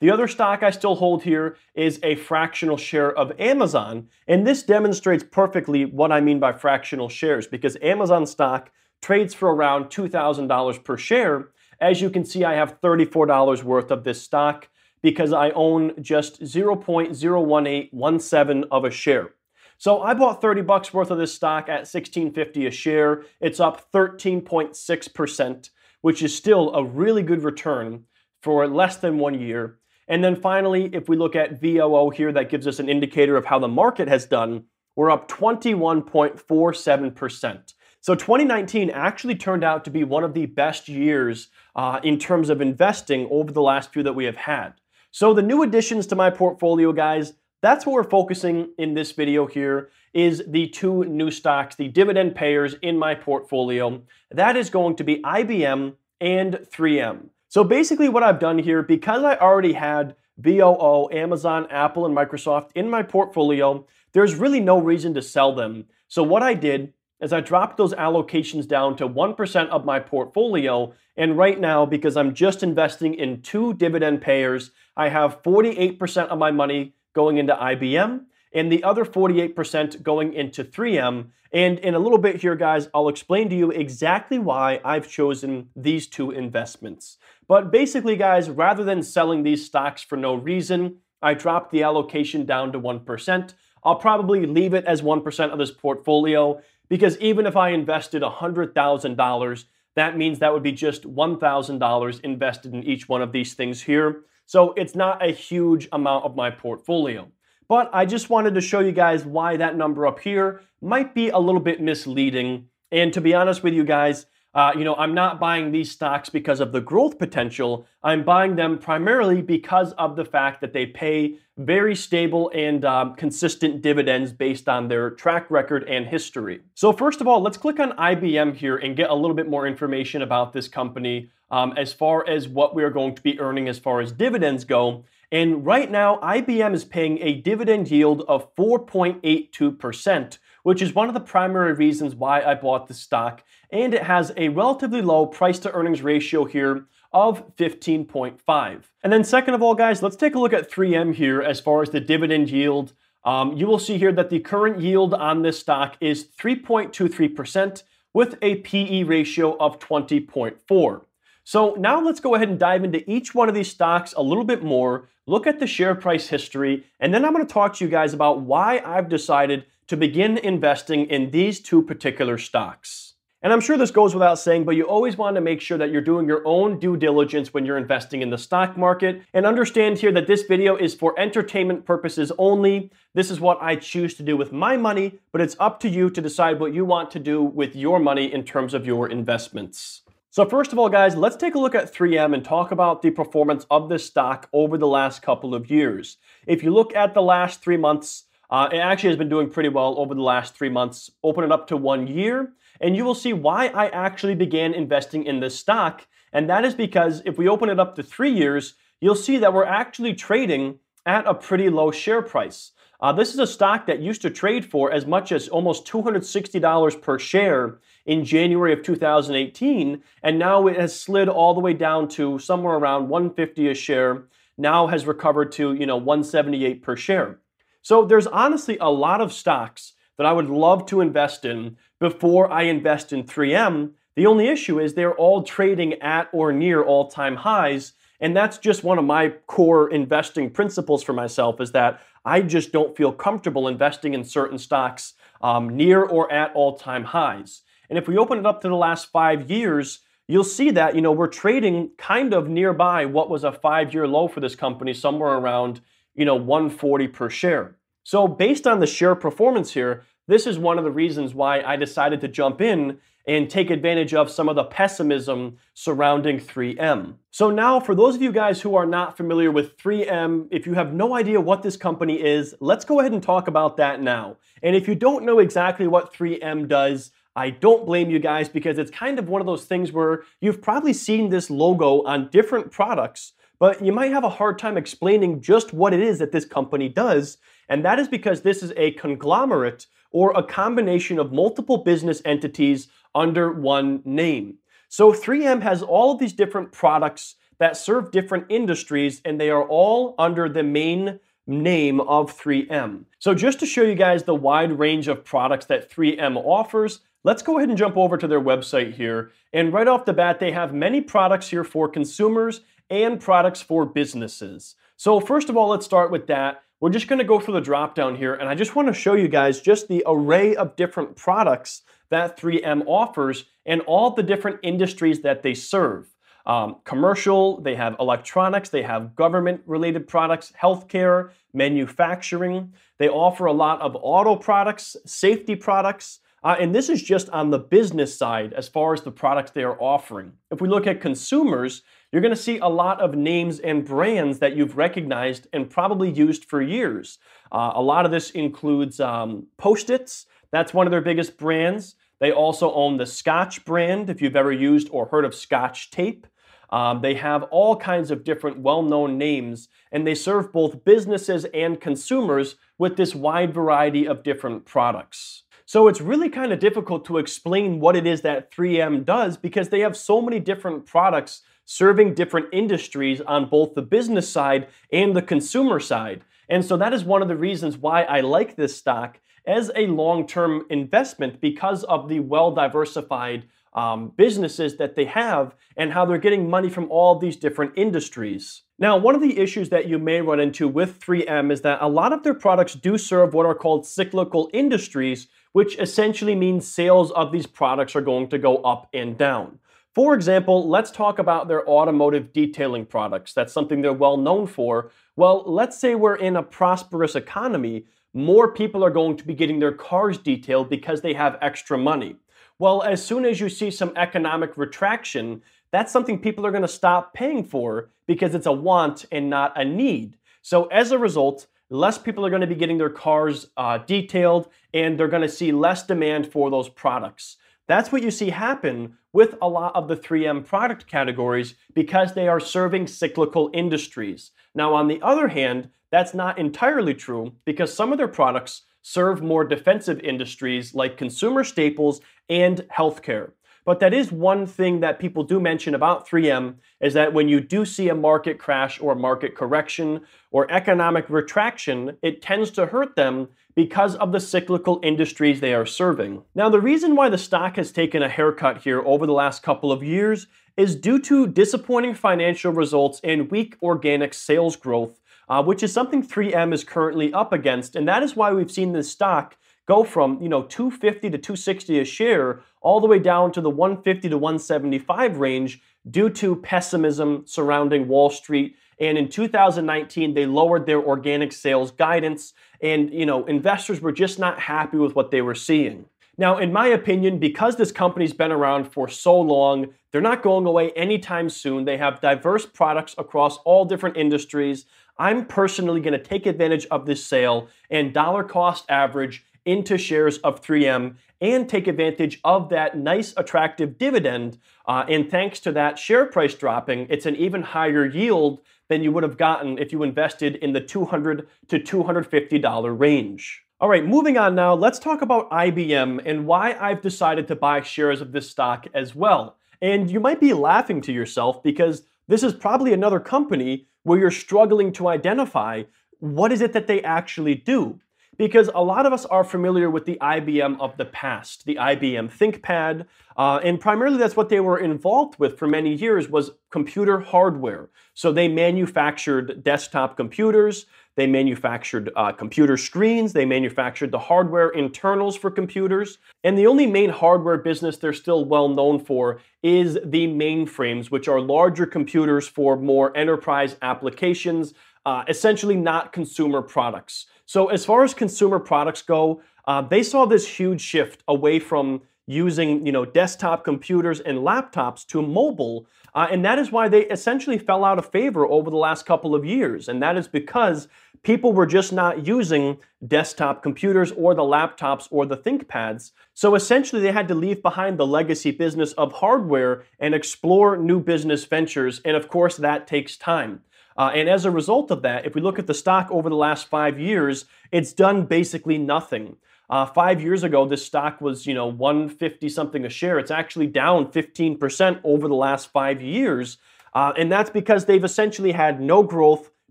The 0.00 0.10
other 0.10 0.28
stock 0.28 0.62
I 0.62 0.70
still 0.70 0.96
hold 0.96 1.22
here 1.22 1.56
is 1.74 2.00
a 2.02 2.16
fractional 2.16 2.76
share 2.78 3.12
of 3.12 3.38
Amazon, 3.38 4.08
and 4.26 4.46
this 4.46 4.62
demonstrates 4.62 5.22
perfectly 5.22 5.84
what 5.84 6.10
I 6.10 6.22
mean 6.22 6.40
by 6.40 6.52
fractional 6.52 7.10
shares 7.10 7.46
because 7.46 7.76
Amazon 7.82 8.24
stock 8.26 8.70
trades 9.02 9.34
for 9.34 9.54
around 9.54 9.84
$2,000 9.86 10.84
per 10.84 10.96
share, 10.96 11.48
as 11.80 12.00
you 12.00 12.10
can 12.10 12.24
see, 12.24 12.44
I 12.44 12.54
have 12.54 12.80
$34 12.80 13.62
worth 13.62 13.90
of 13.90 14.04
this 14.04 14.22
stock 14.22 14.68
because 15.02 15.32
I 15.32 15.50
own 15.50 16.00
just 16.02 16.42
0.01817 16.42 18.64
of 18.70 18.84
a 18.84 18.90
share. 18.90 19.30
So 19.78 20.02
I 20.02 20.12
bought 20.12 20.42
30 20.42 20.60
bucks 20.62 20.92
worth 20.92 21.10
of 21.10 21.16
this 21.16 21.34
stock 21.34 21.70
at 21.70 21.84
16.50 21.84 22.66
a 22.66 22.70
share. 22.70 23.22
It's 23.40 23.60
up 23.60 23.90
13.6%, 23.92 25.70
which 26.02 26.22
is 26.22 26.36
still 26.36 26.74
a 26.74 26.84
really 26.84 27.22
good 27.22 27.42
return 27.42 28.04
for 28.42 28.68
less 28.68 28.98
than 28.98 29.18
one 29.18 29.40
year. 29.40 29.78
And 30.06 30.22
then 30.22 30.36
finally, 30.36 30.90
if 30.92 31.08
we 31.08 31.16
look 31.16 31.34
at 31.34 31.58
VOO 31.60 32.10
here, 32.10 32.30
that 32.32 32.50
gives 32.50 32.66
us 32.66 32.78
an 32.78 32.90
indicator 32.90 33.38
of 33.38 33.46
how 33.46 33.58
the 33.58 33.68
market 33.68 34.06
has 34.08 34.26
done. 34.26 34.64
We're 34.96 35.10
up 35.10 35.28
21.47%. 35.28 37.74
So 38.02 38.14
2019 38.14 38.88
actually 38.90 39.34
turned 39.34 39.62
out 39.62 39.84
to 39.84 39.90
be 39.90 40.04
one 40.04 40.24
of 40.24 40.32
the 40.32 40.46
best 40.46 40.88
years 40.88 41.48
uh, 41.76 42.00
in 42.02 42.18
terms 42.18 42.48
of 42.48 42.62
investing 42.62 43.28
over 43.30 43.52
the 43.52 43.60
last 43.60 43.92
few 43.92 44.02
that 44.02 44.14
we 44.14 44.24
have 44.24 44.36
had. 44.36 44.72
So 45.10 45.34
the 45.34 45.42
new 45.42 45.62
additions 45.62 46.06
to 46.08 46.16
my 46.16 46.30
portfolio, 46.30 46.92
guys, 46.92 47.34
That's 47.62 47.84
what 47.84 47.92
we're 47.92 48.04
focusing 48.04 48.70
in 48.78 48.94
this 48.94 49.12
video 49.12 49.46
here 49.46 49.90
is 50.14 50.42
the 50.48 50.66
two 50.68 51.04
new 51.04 51.30
stocks, 51.30 51.76
the 51.76 51.88
dividend 51.88 52.34
payers 52.34 52.74
in 52.80 52.98
my 52.98 53.14
portfolio. 53.14 54.02
That 54.30 54.56
is 54.56 54.70
going 54.70 54.96
to 54.96 55.04
be 55.04 55.20
IBM 55.20 55.94
and 56.22 56.54
3M. 56.54 57.28
So 57.48 57.64
basically 57.64 58.08
what 58.08 58.22
I've 58.22 58.38
done 58.38 58.58
here, 58.58 58.82
because 58.82 59.24
I 59.24 59.36
already 59.36 59.74
had 59.74 60.16
VOO, 60.38 61.10
Amazon, 61.12 61.66
Apple, 61.70 62.06
and 62.06 62.16
Microsoft 62.16 62.70
in 62.74 62.88
my 62.88 63.02
portfolio, 63.02 63.84
there's 64.12 64.36
really 64.36 64.60
no 64.60 64.78
reason 64.78 65.12
to 65.14 65.22
sell 65.22 65.54
them. 65.54 65.84
So 66.08 66.22
what 66.22 66.42
I 66.42 66.54
did 66.54 66.94
is 67.20 67.32
I 67.32 67.40
dropped 67.40 67.76
those 67.76 67.94
allocations 67.94 68.66
down 68.66 68.96
to 68.96 69.08
1% 69.08 69.68
of 69.68 69.84
my 69.84 70.00
portfolio. 70.00 70.92
And 71.16 71.36
right 71.36 71.58
now, 71.58 71.84
because 71.86 72.16
I'm 72.16 72.34
just 72.34 72.62
investing 72.62 73.14
in 73.14 73.42
two 73.42 73.74
dividend 73.74 74.22
payers, 74.22 74.70
I 74.96 75.08
have 75.08 75.42
48% 75.42 76.28
of 76.28 76.38
my 76.38 76.50
money 76.50 76.94
going 77.12 77.38
into 77.38 77.54
IBM 77.54 78.24
and 78.52 78.72
the 78.72 78.82
other 78.82 79.04
48% 79.04 80.02
going 80.02 80.32
into 80.32 80.64
3M. 80.64 81.28
And 81.52 81.78
in 81.80 81.94
a 81.94 81.98
little 81.98 82.18
bit 82.18 82.40
here, 82.40 82.54
guys, 82.54 82.88
I'll 82.94 83.08
explain 83.08 83.48
to 83.50 83.56
you 83.56 83.70
exactly 83.70 84.38
why 84.38 84.80
I've 84.84 85.08
chosen 85.08 85.68
these 85.74 86.06
two 86.06 86.30
investments. 86.30 87.18
But 87.48 87.72
basically, 87.72 88.16
guys, 88.16 88.48
rather 88.48 88.84
than 88.84 89.02
selling 89.02 89.42
these 89.42 89.66
stocks 89.66 90.02
for 90.02 90.16
no 90.16 90.34
reason, 90.34 90.98
I 91.20 91.34
dropped 91.34 91.72
the 91.72 91.82
allocation 91.82 92.46
down 92.46 92.72
to 92.72 92.80
1%. 92.80 93.54
I'll 93.82 93.96
probably 93.96 94.46
leave 94.46 94.74
it 94.74 94.84
as 94.84 95.02
1% 95.02 95.50
of 95.50 95.58
this 95.58 95.70
portfolio 95.70 96.60
because 96.90 97.16
even 97.18 97.46
if 97.46 97.56
I 97.56 97.70
invested 97.70 98.20
$100,000, 98.20 99.64
that 99.96 100.18
means 100.18 100.38
that 100.38 100.52
would 100.52 100.62
be 100.62 100.72
just 100.72 101.04
$1,000 101.04 102.20
invested 102.20 102.74
in 102.74 102.84
each 102.84 103.08
one 103.08 103.22
of 103.22 103.32
these 103.32 103.54
things 103.54 103.82
here. 103.82 104.24
So 104.44 104.72
it's 104.72 104.94
not 104.94 105.24
a 105.24 105.32
huge 105.32 105.88
amount 105.92 106.26
of 106.26 106.36
my 106.36 106.50
portfolio. 106.50 107.28
But 107.68 107.88
I 107.92 108.04
just 108.04 108.28
wanted 108.28 108.54
to 108.54 108.60
show 108.60 108.80
you 108.80 108.92
guys 108.92 109.24
why 109.24 109.56
that 109.56 109.76
number 109.76 110.06
up 110.06 110.18
here 110.18 110.62
might 110.82 111.14
be 111.14 111.28
a 111.28 111.38
little 111.38 111.60
bit 111.60 111.80
misleading. 111.80 112.66
And 112.90 113.12
to 113.12 113.20
be 113.20 113.32
honest 113.32 113.62
with 113.62 113.74
you 113.74 113.84
guys, 113.84 114.26
uh, 114.52 114.72
you 114.76 114.82
know, 114.82 114.96
I'm 114.96 115.14
not 115.14 115.38
buying 115.38 115.70
these 115.70 115.92
stocks 115.92 116.28
because 116.28 116.58
of 116.58 116.72
the 116.72 116.80
growth 116.80 117.18
potential. 117.18 117.86
I'm 118.02 118.24
buying 118.24 118.56
them 118.56 118.78
primarily 118.78 119.42
because 119.42 119.92
of 119.92 120.16
the 120.16 120.24
fact 120.24 120.60
that 120.60 120.72
they 120.72 120.86
pay 120.86 121.38
very 121.60 121.94
stable 121.94 122.50
and 122.54 122.84
um, 122.84 123.14
consistent 123.14 123.82
dividends 123.82 124.32
based 124.32 124.68
on 124.68 124.88
their 124.88 125.10
track 125.10 125.50
record 125.50 125.84
and 125.84 126.06
history. 126.06 126.60
So 126.74 126.92
first 126.92 127.20
of 127.20 127.28
all, 127.28 127.42
let's 127.42 127.58
click 127.58 127.78
on 127.78 127.92
IBM 127.92 128.56
here 128.56 128.76
and 128.76 128.96
get 128.96 129.10
a 129.10 129.14
little 129.14 129.36
bit 129.36 129.48
more 129.48 129.66
information 129.66 130.22
about 130.22 130.52
this 130.52 130.68
company 130.68 131.30
um, 131.50 131.74
as 131.76 131.92
far 131.92 132.26
as 132.26 132.48
what 132.48 132.74
we're 132.74 132.90
going 132.90 133.14
to 133.14 133.22
be 133.22 133.38
earning 133.38 133.68
as 133.68 133.78
far 133.78 134.00
as 134.00 134.10
dividends 134.10 134.64
go. 134.64 135.04
And 135.30 135.64
right 135.64 135.90
now, 135.90 136.18
IBM 136.22 136.74
is 136.74 136.84
paying 136.84 137.18
a 137.20 137.34
dividend 137.34 137.90
yield 137.90 138.22
of 138.26 138.54
4.82%, 138.56 140.38
which 140.62 140.82
is 140.82 140.94
one 140.94 141.08
of 141.08 141.14
the 141.14 141.20
primary 141.20 141.72
reasons 141.72 142.14
why 142.14 142.42
I 142.42 142.54
bought 142.54 142.88
the 142.88 142.94
stock. 142.94 143.42
And 143.70 143.94
it 143.94 144.04
has 144.04 144.32
a 144.36 144.48
relatively 144.48 145.02
low 145.02 145.26
price 145.26 145.58
to 145.60 145.72
earnings 145.72 146.02
ratio 146.02 146.44
here 146.44 146.86
of 147.12 147.56
15.5. 147.56 148.82
And 149.02 149.12
then 149.12 149.24
second 149.24 149.54
of 149.54 149.62
all, 149.62 149.74
guys, 149.74 150.02
let's 150.02 150.16
take 150.16 150.34
a 150.34 150.38
look 150.38 150.52
at 150.52 150.70
3M 150.70 151.14
here 151.14 151.40
as 151.42 151.60
far 151.60 151.82
as 151.82 151.90
the 151.90 152.00
dividend 152.00 152.50
yield. 152.50 152.92
Um, 153.24 153.56
you 153.56 153.66
will 153.66 153.78
see 153.78 153.98
here 153.98 154.12
that 154.12 154.30
the 154.30 154.40
current 154.40 154.80
yield 154.80 155.12
on 155.14 155.42
this 155.42 155.58
stock 155.58 155.96
is 156.00 156.28
3.23% 156.38 157.82
with 158.12 158.36
a 158.42 158.56
PE 158.56 159.02
ratio 159.04 159.56
of 159.58 159.78
20.4. 159.78 161.02
So 161.44 161.74
now 161.78 162.00
let's 162.00 162.20
go 162.20 162.34
ahead 162.34 162.48
and 162.48 162.58
dive 162.58 162.84
into 162.84 163.08
each 163.10 163.34
one 163.34 163.48
of 163.48 163.54
these 163.54 163.70
stocks 163.70 164.14
a 164.16 164.22
little 164.22 164.44
bit 164.44 164.62
more, 164.62 165.08
look 165.26 165.46
at 165.46 165.58
the 165.58 165.66
share 165.66 165.94
price 165.94 166.28
history, 166.28 166.84
and 167.00 167.12
then 167.12 167.24
I'm 167.24 167.32
going 167.32 167.46
to 167.46 167.52
talk 167.52 167.74
to 167.76 167.84
you 167.84 167.90
guys 167.90 168.14
about 168.14 168.42
why 168.42 168.80
I've 168.84 169.08
decided 169.08 169.66
to 169.90 169.96
begin 169.96 170.38
investing 170.38 171.06
in 171.06 171.32
these 171.32 171.58
two 171.58 171.82
particular 171.82 172.38
stocks. 172.38 173.14
And 173.42 173.52
I'm 173.52 173.60
sure 173.60 173.76
this 173.76 173.90
goes 173.90 174.14
without 174.14 174.38
saying, 174.38 174.62
but 174.62 174.76
you 174.76 174.84
always 174.84 175.18
want 175.18 175.34
to 175.34 175.40
make 175.40 175.60
sure 175.60 175.78
that 175.78 175.90
you're 175.90 176.00
doing 176.00 176.28
your 176.28 176.42
own 176.44 176.78
due 176.78 176.96
diligence 176.96 177.52
when 177.52 177.66
you're 177.66 177.76
investing 177.76 178.22
in 178.22 178.30
the 178.30 178.38
stock 178.38 178.76
market. 178.76 179.22
And 179.34 179.44
understand 179.44 179.98
here 179.98 180.12
that 180.12 180.28
this 180.28 180.44
video 180.44 180.76
is 180.76 180.94
for 180.94 181.18
entertainment 181.18 181.86
purposes 181.86 182.30
only. 182.38 182.92
This 183.14 183.32
is 183.32 183.40
what 183.40 183.58
I 183.60 183.74
choose 183.74 184.14
to 184.14 184.22
do 184.22 184.36
with 184.36 184.52
my 184.52 184.76
money, 184.76 185.18
but 185.32 185.40
it's 185.40 185.56
up 185.58 185.80
to 185.80 185.88
you 185.88 186.08
to 186.08 186.20
decide 186.20 186.60
what 186.60 186.72
you 186.72 186.84
want 186.84 187.10
to 187.10 187.18
do 187.18 187.42
with 187.42 187.74
your 187.74 187.98
money 187.98 188.32
in 188.32 188.44
terms 188.44 188.74
of 188.74 188.86
your 188.86 189.08
investments. 189.08 190.02
So 190.30 190.44
first 190.44 190.72
of 190.72 190.78
all, 190.78 190.88
guys, 190.88 191.16
let's 191.16 191.34
take 191.34 191.56
a 191.56 191.58
look 191.58 191.74
at 191.74 191.92
3M 191.92 192.32
and 192.32 192.44
talk 192.44 192.70
about 192.70 193.02
the 193.02 193.10
performance 193.10 193.66
of 193.72 193.88
this 193.88 194.06
stock 194.06 194.48
over 194.52 194.78
the 194.78 194.86
last 194.86 195.20
couple 195.20 195.52
of 195.52 195.68
years. 195.68 196.18
If 196.46 196.62
you 196.62 196.70
look 196.70 196.94
at 196.94 197.14
the 197.14 197.22
last 197.22 197.60
three 197.60 197.76
months, 197.76 198.26
uh, 198.50 198.68
it 198.72 198.78
actually 198.78 199.10
has 199.10 199.18
been 199.18 199.28
doing 199.28 199.48
pretty 199.48 199.68
well 199.68 199.94
over 199.98 200.14
the 200.14 200.22
last 200.22 200.54
three 200.54 200.68
months. 200.68 201.10
Open 201.22 201.44
it 201.44 201.52
up 201.52 201.68
to 201.68 201.76
one 201.76 202.06
year, 202.06 202.52
and 202.80 202.96
you 202.96 203.04
will 203.04 203.14
see 203.14 203.32
why 203.32 203.68
I 203.68 203.88
actually 203.88 204.34
began 204.34 204.74
investing 204.74 205.24
in 205.24 205.40
this 205.40 205.58
stock. 205.58 206.06
And 206.32 206.50
that 206.50 206.64
is 206.64 206.74
because 206.74 207.22
if 207.24 207.38
we 207.38 207.48
open 207.48 207.68
it 207.68 207.78
up 207.78 207.94
to 207.96 208.02
three 208.02 208.32
years, 208.32 208.74
you'll 209.00 209.14
see 209.14 209.38
that 209.38 209.54
we're 209.54 209.64
actually 209.64 210.14
trading 210.14 210.78
at 211.06 211.26
a 211.26 211.34
pretty 211.34 211.70
low 211.70 211.90
share 211.90 212.22
price. 212.22 212.72
Uh, 213.00 213.12
this 213.12 213.32
is 213.32 213.38
a 213.38 213.46
stock 213.46 213.86
that 213.86 214.00
used 214.00 214.20
to 214.20 214.30
trade 214.30 214.64
for 214.64 214.92
as 214.92 215.06
much 215.06 215.32
as 215.32 215.48
almost 215.48 215.86
$260 215.86 217.00
per 217.00 217.18
share 217.18 217.78
in 218.04 218.24
January 218.24 218.72
of 218.72 218.82
2018, 218.82 220.02
and 220.22 220.38
now 220.38 220.66
it 220.66 220.78
has 220.78 220.98
slid 220.98 221.28
all 221.28 221.54
the 221.54 221.60
way 221.60 221.72
down 221.72 222.08
to 222.08 222.38
somewhere 222.38 222.74
around 222.74 223.08
150 223.08 223.70
a 223.70 223.74
share. 223.74 224.24
Now 224.58 224.88
has 224.88 225.06
recovered 225.06 225.52
to 225.52 225.72
you 225.72 225.86
know 225.86 225.96
178 225.96 226.82
per 226.82 226.96
share. 226.96 227.38
So 227.82 228.04
there's 228.04 228.26
honestly 228.26 228.76
a 228.80 228.90
lot 228.90 229.20
of 229.20 229.32
stocks 229.32 229.94
that 230.18 230.26
I 230.26 230.32
would 230.32 230.48
love 230.48 230.86
to 230.86 231.00
invest 231.00 231.44
in 231.44 231.76
before 231.98 232.50
I 232.50 232.62
invest 232.62 233.12
in 233.12 233.24
3M. 233.24 233.92
The 234.16 234.26
only 234.26 234.48
issue 234.48 234.78
is 234.78 234.94
they're 234.94 235.14
all 235.14 235.42
trading 235.42 235.94
at 235.94 236.28
or 236.32 236.52
near 236.52 236.82
all-time 236.82 237.36
highs, 237.36 237.94
and 238.20 238.36
that's 238.36 238.58
just 238.58 238.84
one 238.84 238.98
of 238.98 239.04
my 239.04 239.30
core 239.46 239.90
investing 239.90 240.50
principles 240.50 241.02
for 241.02 241.14
myself 241.14 241.60
is 241.60 241.72
that 241.72 242.00
I 242.24 242.42
just 242.42 242.70
don't 242.70 242.94
feel 242.94 243.12
comfortable 243.12 243.66
investing 243.66 244.12
in 244.12 244.24
certain 244.24 244.58
stocks 244.58 245.14
um, 245.40 245.74
near 245.74 246.02
or 246.02 246.30
at 246.30 246.52
all-time 246.54 247.04
highs. 247.04 247.62
And 247.88 247.98
if 247.98 248.06
we 248.06 248.18
open 248.18 248.38
it 248.38 248.46
up 248.46 248.60
to 248.60 248.68
the 248.68 248.76
last 248.76 249.06
five 249.06 249.50
years, 249.50 250.00
you'll 250.28 250.44
see 250.44 250.70
that 250.70 250.94
you 250.94 251.00
know 251.00 251.12
we're 251.12 251.28
trading 251.28 251.90
kind 251.96 252.34
of 252.34 252.46
nearby 252.46 253.06
what 253.06 253.30
was 253.30 253.42
a 253.42 253.52
five-year 253.52 254.06
low 254.06 254.28
for 254.28 254.40
this 254.40 254.54
company, 254.54 254.92
somewhere 254.92 255.32
around 255.32 255.80
you 256.20 256.26
know 256.26 256.36
140 256.36 257.08
per 257.08 257.30
share. 257.30 257.76
So 258.04 258.28
based 258.28 258.66
on 258.66 258.78
the 258.78 258.86
share 258.86 259.14
performance 259.14 259.72
here, 259.72 260.04
this 260.28 260.46
is 260.46 260.58
one 260.58 260.78
of 260.78 260.84
the 260.84 260.90
reasons 260.90 261.34
why 261.34 261.62
I 261.62 261.76
decided 261.76 262.20
to 262.20 262.28
jump 262.28 262.60
in 262.60 262.98
and 263.26 263.48
take 263.48 263.70
advantage 263.70 264.12
of 264.12 264.30
some 264.30 264.48
of 264.48 264.56
the 264.56 264.64
pessimism 264.64 265.56
surrounding 265.72 266.38
3M. 266.38 267.14
So 267.30 267.50
now 267.50 267.80
for 267.80 267.94
those 267.94 268.16
of 268.16 268.22
you 268.22 268.32
guys 268.32 268.60
who 268.60 268.74
are 268.74 268.86
not 268.86 269.16
familiar 269.16 269.50
with 269.50 269.78
3M, 269.78 270.48
if 270.50 270.66
you 270.66 270.74
have 270.74 270.92
no 270.92 271.14
idea 271.14 271.40
what 271.40 271.62
this 271.62 271.76
company 271.76 272.22
is, 272.22 272.54
let's 272.60 272.84
go 272.84 273.00
ahead 273.00 273.12
and 273.12 273.22
talk 273.22 273.48
about 273.48 273.78
that 273.78 274.02
now. 274.02 274.36
And 274.62 274.76
if 274.76 274.88
you 274.88 274.94
don't 274.94 275.24
know 275.24 275.38
exactly 275.38 275.86
what 275.86 276.12
3M 276.12 276.68
does, 276.68 277.12
I 277.34 277.50
don't 277.50 277.86
blame 277.86 278.10
you 278.10 278.18
guys 278.18 278.48
because 278.48 278.78
it's 278.78 278.90
kind 278.90 279.18
of 279.18 279.28
one 279.28 279.40
of 279.40 279.46
those 279.46 279.64
things 279.64 279.92
where 279.92 280.24
you've 280.40 280.60
probably 280.60 280.92
seen 280.92 281.30
this 281.30 281.48
logo 281.48 282.02
on 282.02 282.28
different 282.28 282.70
products, 282.72 283.32
but 283.60 283.84
you 283.84 283.92
might 283.92 284.10
have 284.10 284.24
a 284.24 284.30
hard 284.30 284.58
time 284.58 284.76
explaining 284.76 285.40
just 285.40 285.72
what 285.72 285.92
it 285.92 286.00
is 286.00 286.18
that 286.18 286.32
this 286.32 286.46
company 286.46 286.88
does. 286.88 287.38
And 287.68 287.84
that 287.84 288.00
is 288.00 288.08
because 288.08 288.40
this 288.40 288.62
is 288.62 288.72
a 288.76 288.92
conglomerate 288.92 289.86
or 290.10 290.32
a 290.32 290.42
combination 290.42 291.20
of 291.20 291.30
multiple 291.30 291.76
business 291.84 292.20
entities 292.24 292.88
under 293.14 293.52
one 293.52 294.02
name. 294.04 294.56
So 294.88 295.12
3M 295.12 295.62
has 295.62 295.82
all 295.82 296.10
of 296.10 296.18
these 296.18 296.32
different 296.32 296.72
products 296.72 297.36
that 297.58 297.76
serve 297.76 298.10
different 298.10 298.46
industries, 298.48 299.20
and 299.24 299.38
they 299.38 299.50
are 299.50 299.62
all 299.62 300.14
under 300.18 300.48
the 300.48 300.62
main 300.62 301.20
name 301.46 302.00
of 302.00 302.36
3M. 302.36 303.04
So 303.18 303.34
just 303.34 303.60
to 303.60 303.66
show 303.66 303.82
you 303.82 303.94
guys 303.94 304.24
the 304.24 304.34
wide 304.34 304.78
range 304.78 305.06
of 305.06 305.24
products 305.24 305.66
that 305.66 305.90
3M 305.90 306.36
offers, 306.36 307.00
let's 307.24 307.42
go 307.42 307.58
ahead 307.58 307.68
and 307.68 307.78
jump 307.78 307.96
over 307.98 308.16
to 308.16 308.26
their 308.26 308.40
website 308.40 308.94
here. 308.94 309.30
And 309.52 309.72
right 309.72 309.86
off 309.86 310.06
the 310.06 310.14
bat, 310.14 310.40
they 310.40 310.52
have 310.52 310.72
many 310.72 311.02
products 311.02 311.48
here 311.48 311.64
for 311.64 311.88
consumers 311.88 312.62
and 312.90 313.20
products 313.20 313.62
for 313.62 313.86
businesses. 313.86 314.74
So 314.96 315.20
first 315.20 315.48
of 315.48 315.56
all, 315.56 315.68
let's 315.68 315.86
start 315.86 316.10
with 316.10 316.26
that. 316.26 316.62
We're 316.80 316.90
just 316.90 317.08
gonna 317.08 317.24
go 317.24 317.40
through 317.40 317.54
the 317.54 317.60
drop 317.60 317.94
down 317.94 318.16
here 318.16 318.34
and 318.34 318.48
I 318.48 318.54
just 318.54 318.74
wanna 318.74 318.92
show 318.92 319.14
you 319.14 319.28
guys 319.28 319.60
just 319.60 319.88
the 319.88 320.02
array 320.06 320.56
of 320.56 320.76
different 320.76 321.16
products 321.16 321.82
that 322.10 322.38
3M 322.38 322.82
offers 322.86 323.44
and 323.64 323.80
all 323.82 324.10
the 324.10 324.22
different 324.22 324.60
industries 324.62 325.22
that 325.22 325.42
they 325.42 325.54
serve. 325.54 326.08
Um, 326.46 326.76
commercial, 326.84 327.60
they 327.60 327.76
have 327.76 327.96
electronics, 328.00 328.70
they 328.70 328.82
have 328.82 329.14
government 329.14 329.62
related 329.66 330.08
products, 330.08 330.52
healthcare, 330.60 331.30
manufacturing. 331.52 332.72
They 332.98 333.08
offer 333.08 333.46
a 333.46 333.52
lot 333.52 333.80
of 333.80 333.96
auto 334.00 334.36
products, 334.36 334.96
safety 335.04 335.54
products, 335.54 336.20
uh, 336.42 336.56
and 336.58 336.74
this 336.74 336.88
is 336.88 337.02
just 337.02 337.28
on 337.30 337.50
the 337.50 337.58
business 337.58 338.16
side 338.16 338.54
as 338.54 338.66
far 338.66 338.94
as 338.94 339.02
the 339.02 339.10
products 339.10 339.50
they 339.50 339.62
are 339.62 339.80
offering. 339.80 340.32
If 340.50 340.60
we 340.60 340.68
look 340.68 340.86
at 340.86 341.00
consumers, 341.00 341.82
you're 342.12 342.22
going 342.22 342.34
to 342.34 342.40
see 342.40 342.58
a 342.58 342.66
lot 342.66 343.00
of 343.00 343.14
names 343.14 343.60
and 343.60 343.84
brands 343.84 344.40
that 344.40 344.56
you've 344.56 344.76
recognized 344.76 345.46
and 345.52 345.70
probably 345.70 346.10
used 346.10 346.44
for 346.44 346.60
years. 346.60 347.18
Uh, 347.52 347.72
a 347.74 347.82
lot 347.82 348.04
of 348.04 348.10
this 348.10 348.30
includes 348.30 348.98
um, 349.00 349.46
Post 349.58 349.90
its, 349.90 350.26
that's 350.50 350.74
one 350.74 350.86
of 350.86 350.90
their 350.90 351.00
biggest 351.00 351.36
brands. 351.36 351.94
They 352.18 352.32
also 352.32 352.72
own 352.74 352.96
the 352.96 353.06
Scotch 353.06 353.64
brand, 353.64 354.10
if 354.10 354.20
you've 354.20 354.36
ever 354.36 354.52
used 354.52 354.88
or 354.90 355.06
heard 355.06 355.24
of 355.24 355.34
Scotch 355.34 355.90
tape. 355.90 356.26
Um, 356.70 357.00
they 357.00 357.14
have 357.14 357.44
all 357.44 357.76
kinds 357.76 358.10
of 358.10 358.24
different 358.24 358.58
well 358.58 358.82
known 358.82 359.18
names, 359.18 359.68
and 359.90 360.06
they 360.06 360.14
serve 360.14 360.52
both 360.52 360.84
businesses 360.84 361.44
and 361.46 361.80
consumers 361.80 362.56
with 362.78 362.96
this 362.96 363.14
wide 363.14 363.52
variety 363.52 364.06
of 364.06 364.22
different 364.22 364.66
products. 364.66 365.44
So 365.66 365.88
it's 365.88 366.00
really 366.00 366.28
kind 366.28 366.52
of 366.52 366.58
difficult 366.58 367.04
to 367.06 367.18
explain 367.18 367.80
what 367.80 367.96
it 367.96 368.06
is 368.06 368.22
that 368.22 368.50
3M 368.50 369.04
does 369.04 369.36
because 369.36 369.68
they 369.68 369.80
have 369.80 369.96
so 369.96 370.20
many 370.20 370.40
different 370.40 370.84
products 370.84 371.42
serving 371.70 372.12
different 372.14 372.48
industries 372.52 373.20
on 373.20 373.48
both 373.48 373.74
the 373.76 373.82
business 373.82 374.28
side 374.28 374.66
and 374.92 375.14
the 375.14 375.22
consumer 375.22 375.78
side. 375.78 376.20
And 376.48 376.64
so 376.64 376.76
that 376.76 376.92
is 376.92 377.04
one 377.04 377.22
of 377.22 377.28
the 377.28 377.36
reasons 377.36 377.78
why 377.78 378.02
I 378.02 378.22
like 378.22 378.56
this 378.56 378.76
stock 378.76 379.20
as 379.46 379.70
a 379.76 379.86
long 379.86 380.26
term 380.26 380.66
investment 380.68 381.40
because 381.40 381.84
of 381.84 382.08
the 382.08 382.18
well 382.18 382.50
diversified 382.50 383.44
um, 383.72 384.12
businesses 384.16 384.78
that 384.78 384.96
they 384.96 385.04
have 385.04 385.54
and 385.76 385.92
how 385.92 386.04
they're 386.04 386.18
getting 386.18 386.50
money 386.50 386.68
from 386.68 386.90
all 386.90 387.16
these 387.20 387.36
different 387.36 387.74
industries. 387.76 388.62
Now, 388.80 388.96
one 388.96 389.14
of 389.14 389.20
the 389.20 389.38
issues 389.38 389.68
that 389.68 389.86
you 389.86 390.00
may 390.00 390.20
run 390.22 390.40
into 390.40 390.66
with 390.66 390.98
3M 390.98 391.52
is 391.52 391.60
that 391.60 391.78
a 391.80 391.88
lot 391.88 392.12
of 392.12 392.24
their 392.24 392.34
products 392.34 392.74
do 392.74 392.98
serve 392.98 393.32
what 393.32 393.46
are 393.46 393.54
called 393.54 393.86
cyclical 393.86 394.50
industries, 394.52 395.28
which 395.52 395.78
essentially 395.78 396.34
means 396.34 396.66
sales 396.66 397.12
of 397.12 397.30
these 397.30 397.46
products 397.46 397.94
are 397.94 398.00
going 398.00 398.28
to 398.30 398.38
go 398.38 398.56
up 398.56 398.88
and 398.92 399.16
down. 399.16 399.60
For 399.94 400.14
example, 400.14 400.68
let's 400.68 400.92
talk 400.92 401.18
about 401.18 401.48
their 401.48 401.68
automotive 401.68 402.32
detailing 402.32 402.86
products. 402.86 403.32
That's 403.32 403.52
something 403.52 403.82
they're 403.82 403.92
well 403.92 404.16
known 404.16 404.46
for. 404.46 404.92
Well, 405.16 405.42
let's 405.46 405.78
say 405.78 405.96
we're 405.96 406.14
in 406.14 406.36
a 406.36 406.42
prosperous 406.42 407.16
economy, 407.16 407.86
more 408.14 408.52
people 408.52 408.84
are 408.84 408.90
going 408.90 409.16
to 409.16 409.26
be 409.26 409.34
getting 409.34 409.58
their 409.58 409.72
cars 409.72 410.18
detailed 410.18 410.70
because 410.70 411.00
they 411.00 411.14
have 411.14 411.38
extra 411.42 411.76
money. 411.76 412.16
Well, 412.58 412.82
as 412.82 413.04
soon 413.04 413.24
as 413.24 413.40
you 413.40 413.48
see 413.48 413.70
some 413.70 413.92
economic 413.96 414.56
retraction, 414.56 415.42
that's 415.72 415.92
something 415.92 416.18
people 416.18 416.46
are 416.46 416.50
going 416.50 416.62
to 416.62 416.68
stop 416.68 417.14
paying 417.14 417.44
for 417.44 417.90
because 418.06 418.34
it's 418.34 418.46
a 418.46 418.52
want 418.52 419.06
and 419.10 419.30
not 419.30 419.58
a 419.58 419.64
need. 419.64 420.18
So, 420.42 420.66
as 420.66 420.92
a 420.92 420.98
result, 420.98 421.46
less 421.68 421.98
people 421.98 422.24
are 422.26 422.30
going 422.30 422.40
to 422.40 422.46
be 422.46 422.54
getting 422.54 422.78
their 422.78 422.90
cars 422.90 423.48
uh, 423.56 423.78
detailed 423.78 424.48
and 424.74 424.98
they're 424.98 425.08
going 425.08 425.22
to 425.22 425.28
see 425.28 425.52
less 425.52 425.86
demand 425.86 426.30
for 426.30 426.50
those 426.50 426.68
products. 426.68 427.36
That's 427.70 427.92
what 427.92 428.02
you 428.02 428.10
see 428.10 428.30
happen 428.30 428.98
with 429.12 429.36
a 429.40 429.48
lot 429.48 429.76
of 429.76 429.86
the 429.86 429.94
3M 429.94 430.44
product 430.44 430.88
categories 430.88 431.54
because 431.72 432.14
they 432.14 432.26
are 432.26 432.40
serving 432.40 432.88
cyclical 432.88 433.48
industries. 433.54 434.32
Now, 434.56 434.74
on 434.74 434.88
the 434.88 435.00
other 435.02 435.28
hand, 435.28 435.70
that's 435.92 436.12
not 436.12 436.36
entirely 436.36 436.94
true 436.94 437.34
because 437.44 437.72
some 437.72 437.92
of 437.92 437.98
their 437.98 438.08
products 438.08 438.62
serve 438.82 439.22
more 439.22 439.44
defensive 439.44 440.00
industries 440.00 440.74
like 440.74 440.96
consumer 440.96 441.44
staples 441.44 442.00
and 442.28 442.58
healthcare. 442.76 443.34
But 443.64 443.80
that 443.80 443.92
is 443.92 444.10
one 444.10 444.46
thing 444.46 444.80
that 444.80 444.98
people 444.98 445.22
do 445.22 445.38
mention 445.38 445.74
about 445.74 446.08
3M 446.08 446.56
is 446.80 446.94
that 446.94 447.12
when 447.12 447.28
you 447.28 447.40
do 447.40 447.64
see 447.64 447.88
a 447.88 447.94
market 447.94 448.38
crash 448.38 448.80
or 448.80 448.94
market 448.94 449.34
correction 449.34 450.00
or 450.30 450.50
economic 450.50 451.08
retraction, 451.10 451.96
it 452.02 452.22
tends 452.22 452.50
to 452.52 452.66
hurt 452.66 452.96
them 452.96 453.28
because 453.54 453.96
of 453.96 454.12
the 454.12 454.20
cyclical 454.20 454.80
industries 454.82 455.40
they 455.40 455.52
are 455.52 455.66
serving. 455.66 456.22
Now, 456.34 456.48
the 456.48 456.60
reason 456.60 456.96
why 456.96 457.08
the 457.10 457.18
stock 457.18 457.56
has 457.56 457.72
taken 457.72 458.02
a 458.02 458.08
haircut 458.08 458.62
here 458.62 458.80
over 458.80 459.06
the 459.06 459.12
last 459.12 459.42
couple 459.42 459.70
of 459.70 459.82
years 459.82 460.26
is 460.56 460.76
due 460.76 460.98
to 461.00 461.26
disappointing 461.26 461.94
financial 461.94 462.52
results 462.52 463.00
and 463.04 463.30
weak 463.30 463.56
organic 463.62 464.14
sales 464.14 464.56
growth, 464.56 465.00
uh, 465.28 465.42
which 465.42 465.62
is 465.62 465.72
something 465.72 466.02
3M 466.02 466.52
is 466.52 466.64
currently 466.64 467.12
up 467.12 467.32
against. 467.32 467.76
And 467.76 467.86
that 467.88 468.02
is 468.02 468.16
why 468.16 468.32
we've 468.32 468.50
seen 468.50 468.72
this 468.72 468.90
stock 468.90 469.36
go 469.70 469.84
from, 469.84 470.20
you 470.20 470.28
know, 470.28 470.42
250 470.42 471.10
to 471.10 471.16
260 471.16 471.78
a 471.78 471.84
share 471.84 472.42
all 472.60 472.80
the 472.80 472.88
way 472.88 472.98
down 472.98 473.30
to 473.30 473.40
the 473.40 473.48
150 473.48 474.08
to 474.08 474.18
175 474.18 475.18
range 475.18 475.62
due 475.88 476.10
to 476.10 476.34
pessimism 476.34 477.22
surrounding 477.24 477.86
Wall 477.86 478.10
Street. 478.10 478.56
And 478.80 478.98
in 478.98 479.08
2019, 479.08 480.14
they 480.14 480.26
lowered 480.26 480.66
their 480.66 480.82
organic 480.82 481.30
sales 481.30 481.70
guidance, 481.70 482.32
and 482.60 482.92
you 482.92 483.06
know, 483.06 483.24
investors 483.26 483.80
were 483.80 483.92
just 483.92 484.18
not 484.18 484.40
happy 484.40 484.76
with 484.76 484.96
what 484.96 485.12
they 485.12 485.22
were 485.22 485.36
seeing. 485.36 485.84
Now, 486.18 486.38
in 486.38 486.52
my 486.52 486.66
opinion, 486.66 487.20
because 487.20 487.54
this 487.54 487.70
company's 487.70 488.12
been 488.12 488.32
around 488.32 488.64
for 488.72 488.88
so 488.88 489.20
long, 489.20 489.68
they're 489.92 490.00
not 490.00 490.24
going 490.24 490.46
away 490.46 490.72
anytime 490.72 491.30
soon. 491.30 491.64
They 491.64 491.76
have 491.76 492.00
diverse 492.00 492.44
products 492.44 492.96
across 492.98 493.38
all 493.44 493.64
different 493.64 493.96
industries. 493.96 494.66
I'm 494.98 495.26
personally 495.26 495.80
going 495.80 495.98
to 495.98 496.02
take 496.02 496.26
advantage 496.26 496.66
of 496.72 496.86
this 496.86 497.06
sale 497.06 497.48
and 497.70 497.94
dollar 497.94 498.24
cost 498.24 498.64
average 498.68 499.24
into 499.50 499.76
shares 499.76 500.18
of 500.18 500.40
3M 500.40 500.94
and 501.20 501.48
take 501.48 501.66
advantage 501.66 502.20
of 502.22 502.48
that 502.50 502.78
nice, 502.78 503.12
attractive 503.16 503.78
dividend. 503.78 504.38
Uh, 504.64 504.84
and 504.88 505.10
thanks 505.10 505.40
to 505.40 505.50
that 505.50 505.76
share 505.76 506.06
price 506.06 506.34
dropping, 506.34 506.86
it's 506.88 507.04
an 507.04 507.16
even 507.16 507.42
higher 507.42 507.84
yield 507.84 508.40
than 508.68 508.84
you 508.84 508.92
would 508.92 509.02
have 509.02 509.16
gotten 509.16 509.58
if 509.58 509.72
you 509.72 509.82
invested 509.82 510.36
in 510.36 510.52
the 510.52 510.60
200 510.60 511.26
to 511.48 511.58
$250 511.58 512.78
range. 512.78 513.42
All 513.60 513.68
right, 513.68 513.84
moving 513.84 514.16
on 514.16 514.36
now, 514.36 514.54
let's 514.54 514.78
talk 514.78 515.02
about 515.02 515.28
IBM 515.30 516.00
and 516.06 516.26
why 516.26 516.54
I've 516.54 516.80
decided 516.80 517.26
to 517.28 517.36
buy 517.36 517.60
shares 517.60 518.00
of 518.00 518.12
this 518.12 518.30
stock 518.30 518.68
as 518.72 518.94
well. 518.94 519.36
And 519.60 519.90
you 519.90 519.98
might 519.98 520.20
be 520.20 520.32
laughing 520.32 520.80
to 520.82 520.92
yourself 520.92 521.42
because 521.42 521.82
this 522.06 522.22
is 522.22 522.32
probably 522.32 522.72
another 522.72 523.00
company 523.00 523.66
where 523.82 523.98
you're 523.98 524.12
struggling 524.12 524.72
to 524.74 524.86
identify 524.86 525.64
what 525.98 526.30
is 526.30 526.40
it 526.40 526.52
that 526.52 526.68
they 526.68 526.82
actually 526.82 527.34
do 527.34 527.80
because 528.20 528.50
a 528.54 528.62
lot 528.62 528.84
of 528.84 528.92
us 528.92 529.06
are 529.06 529.24
familiar 529.24 529.70
with 529.70 529.86
the 529.86 529.96
IBM 529.98 530.60
of 530.60 530.76
the 530.76 530.84
past, 530.84 531.46
the 531.46 531.54
IBM 531.54 532.12
ThinkPad, 532.14 532.84
uh, 533.16 533.40
and 533.42 533.58
primarily 533.58 533.96
that's 533.96 534.14
what 534.14 534.28
they 534.28 534.40
were 534.40 534.58
involved 534.58 535.18
with 535.18 535.38
for 535.38 535.46
many 535.46 535.72
years 535.72 536.06
was 536.06 536.32
computer 536.50 537.00
hardware. 537.00 537.70
So 537.94 538.12
they 538.12 538.28
manufactured 538.28 539.42
desktop 539.42 539.96
computers, 539.96 540.66
they 540.96 541.06
manufactured 541.06 541.90
uh, 541.96 542.12
computer 542.12 542.58
screens, 542.58 543.14
they 543.14 543.24
manufactured 543.24 543.90
the 543.90 543.98
hardware 543.98 544.50
internals 544.50 545.16
for 545.16 545.30
computers, 545.30 545.96
and 546.22 546.36
the 546.36 546.46
only 546.46 546.66
main 546.66 546.90
hardware 546.90 547.38
business 547.38 547.78
they're 547.78 547.94
still 547.94 548.26
well 548.26 548.50
known 548.50 548.80
for 548.80 549.22
is 549.42 549.78
the 549.82 550.06
mainframes, 550.08 550.90
which 550.90 551.08
are 551.08 551.22
larger 551.22 551.64
computers 551.64 552.28
for 552.28 552.58
more 552.58 552.94
enterprise 552.94 553.56
applications, 553.62 554.52
uh, 554.84 555.04
essentially 555.08 555.56
not 555.56 555.92
consumer 555.94 556.42
products. 556.42 557.06
So, 557.30 557.46
as 557.46 557.64
far 557.64 557.84
as 557.84 557.94
consumer 557.94 558.40
products 558.40 558.82
go, 558.82 559.22
uh, 559.44 559.62
they 559.62 559.84
saw 559.84 560.04
this 560.04 560.26
huge 560.26 560.60
shift 560.60 561.04
away 561.06 561.38
from 561.38 561.82
using 562.08 562.66
you 562.66 562.72
know 562.72 562.84
desktop 562.84 563.44
computers 563.44 564.00
and 564.00 564.18
laptops 564.18 564.84
to 564.84 565.00
mobile 565.00 565.64
uh, 565.94 566.08
and 566.10 566.24
that 566.24 566.40
is 566.40 566.50
why 566.50 566.68
they 566.68 566.86
essentially 566.86 567.38
fell 567.38 567.64
out 567.64 567.78
of 567.78 567.88
favor 567.92 568.26
over 568.26 568.50
the 568.50 568.56
last 568.56 568.84
couple 568.84 569.14
of 569.14 569.24
years 569.24 569.68
and 569.68 569.80
that 569.80 569.96
is 569.96 570.08
because 570.08 570.66
people 571.04 571.32
were 571.32 571.46
just 571.46 571.72
not 571.72 572.04
using 572.04 572.58
desktop 572.88 573.44
computers 573.44 573.92
or 573.92 574.12
the 574.12 574.22
laptops 574.22 574.88
or 574.90 575.06
the 575.06 575.16
thinkpads. 575.16 575.92
So 576.14 576.34
essentially 576.34 576.82
they 576.82 576.90
had 576.90 577.06
to 577.08 577.14
leave 577.14 577.42
behind 577.42 577.78
the 577.78 577.86
legacy 577.86 578.32
business 578.32 578.72
of 578.72 578.94
hardware 578.94 579.62
and 579.78 579.94
explore 579.94 580.56
new 580.56 580.80
business 580.80 581.24
ventures 581.26 581.80
and 581.84 581.96
of 581.96 582.08
course 582.08 582.38
that 582.38 582.66
takes 582.66 582.96
time 582.96 583.42
uh, 583.76 583.90
and 583.94 584.08
as 584.08 584.24
a 584.24 584.30
result 584.30 584.70
of 584.70 584.82
that, 584.82 585.06
if 585.06 585.14
we 585.14 585.20
look 585.20 585.38
at 585.38 585.46
the 585.46 585.54
stock 585.54 585.88
over 585.90 586.08
the 586.08 586.16
last 586.16 586.48
five 586.48 586.78
years, 586.78 587.24
it's 587.52 587.72
done 587.72 588.04
basically 588.04 588.58
nothing. 588.58 589.16
Uh, 589.48 589.66
five 589.66 590.00
years 590.00 590.22
ago, 590.22 590.46
this 590.46 590.64
stock 590.64 591.00
was, 591.00 591.26
you 591.26 591.34
know, 591.34 591.46
150 591.46 592.28
something 592.28 592.64
a 592.64 592.68
share. 592.68 592.98
It's 592.98 593.10
actually 593.10 593.48
down 593.48 593.86
15% 593.86 594.80
over 594.84 595.08
the 595.08 595.14
last 595.14 595.50
five 595.50 595.82
years. 595.82 596.38
Uh, 596.72 596.92
and 596.96 597.10
that's 597.10 597.30
because 597.30 597.64
they've 597.64 597.84
essentially 597.84 598.30
had 598.30 598.60
no 598.60 598.84
growth, 598.84 599.30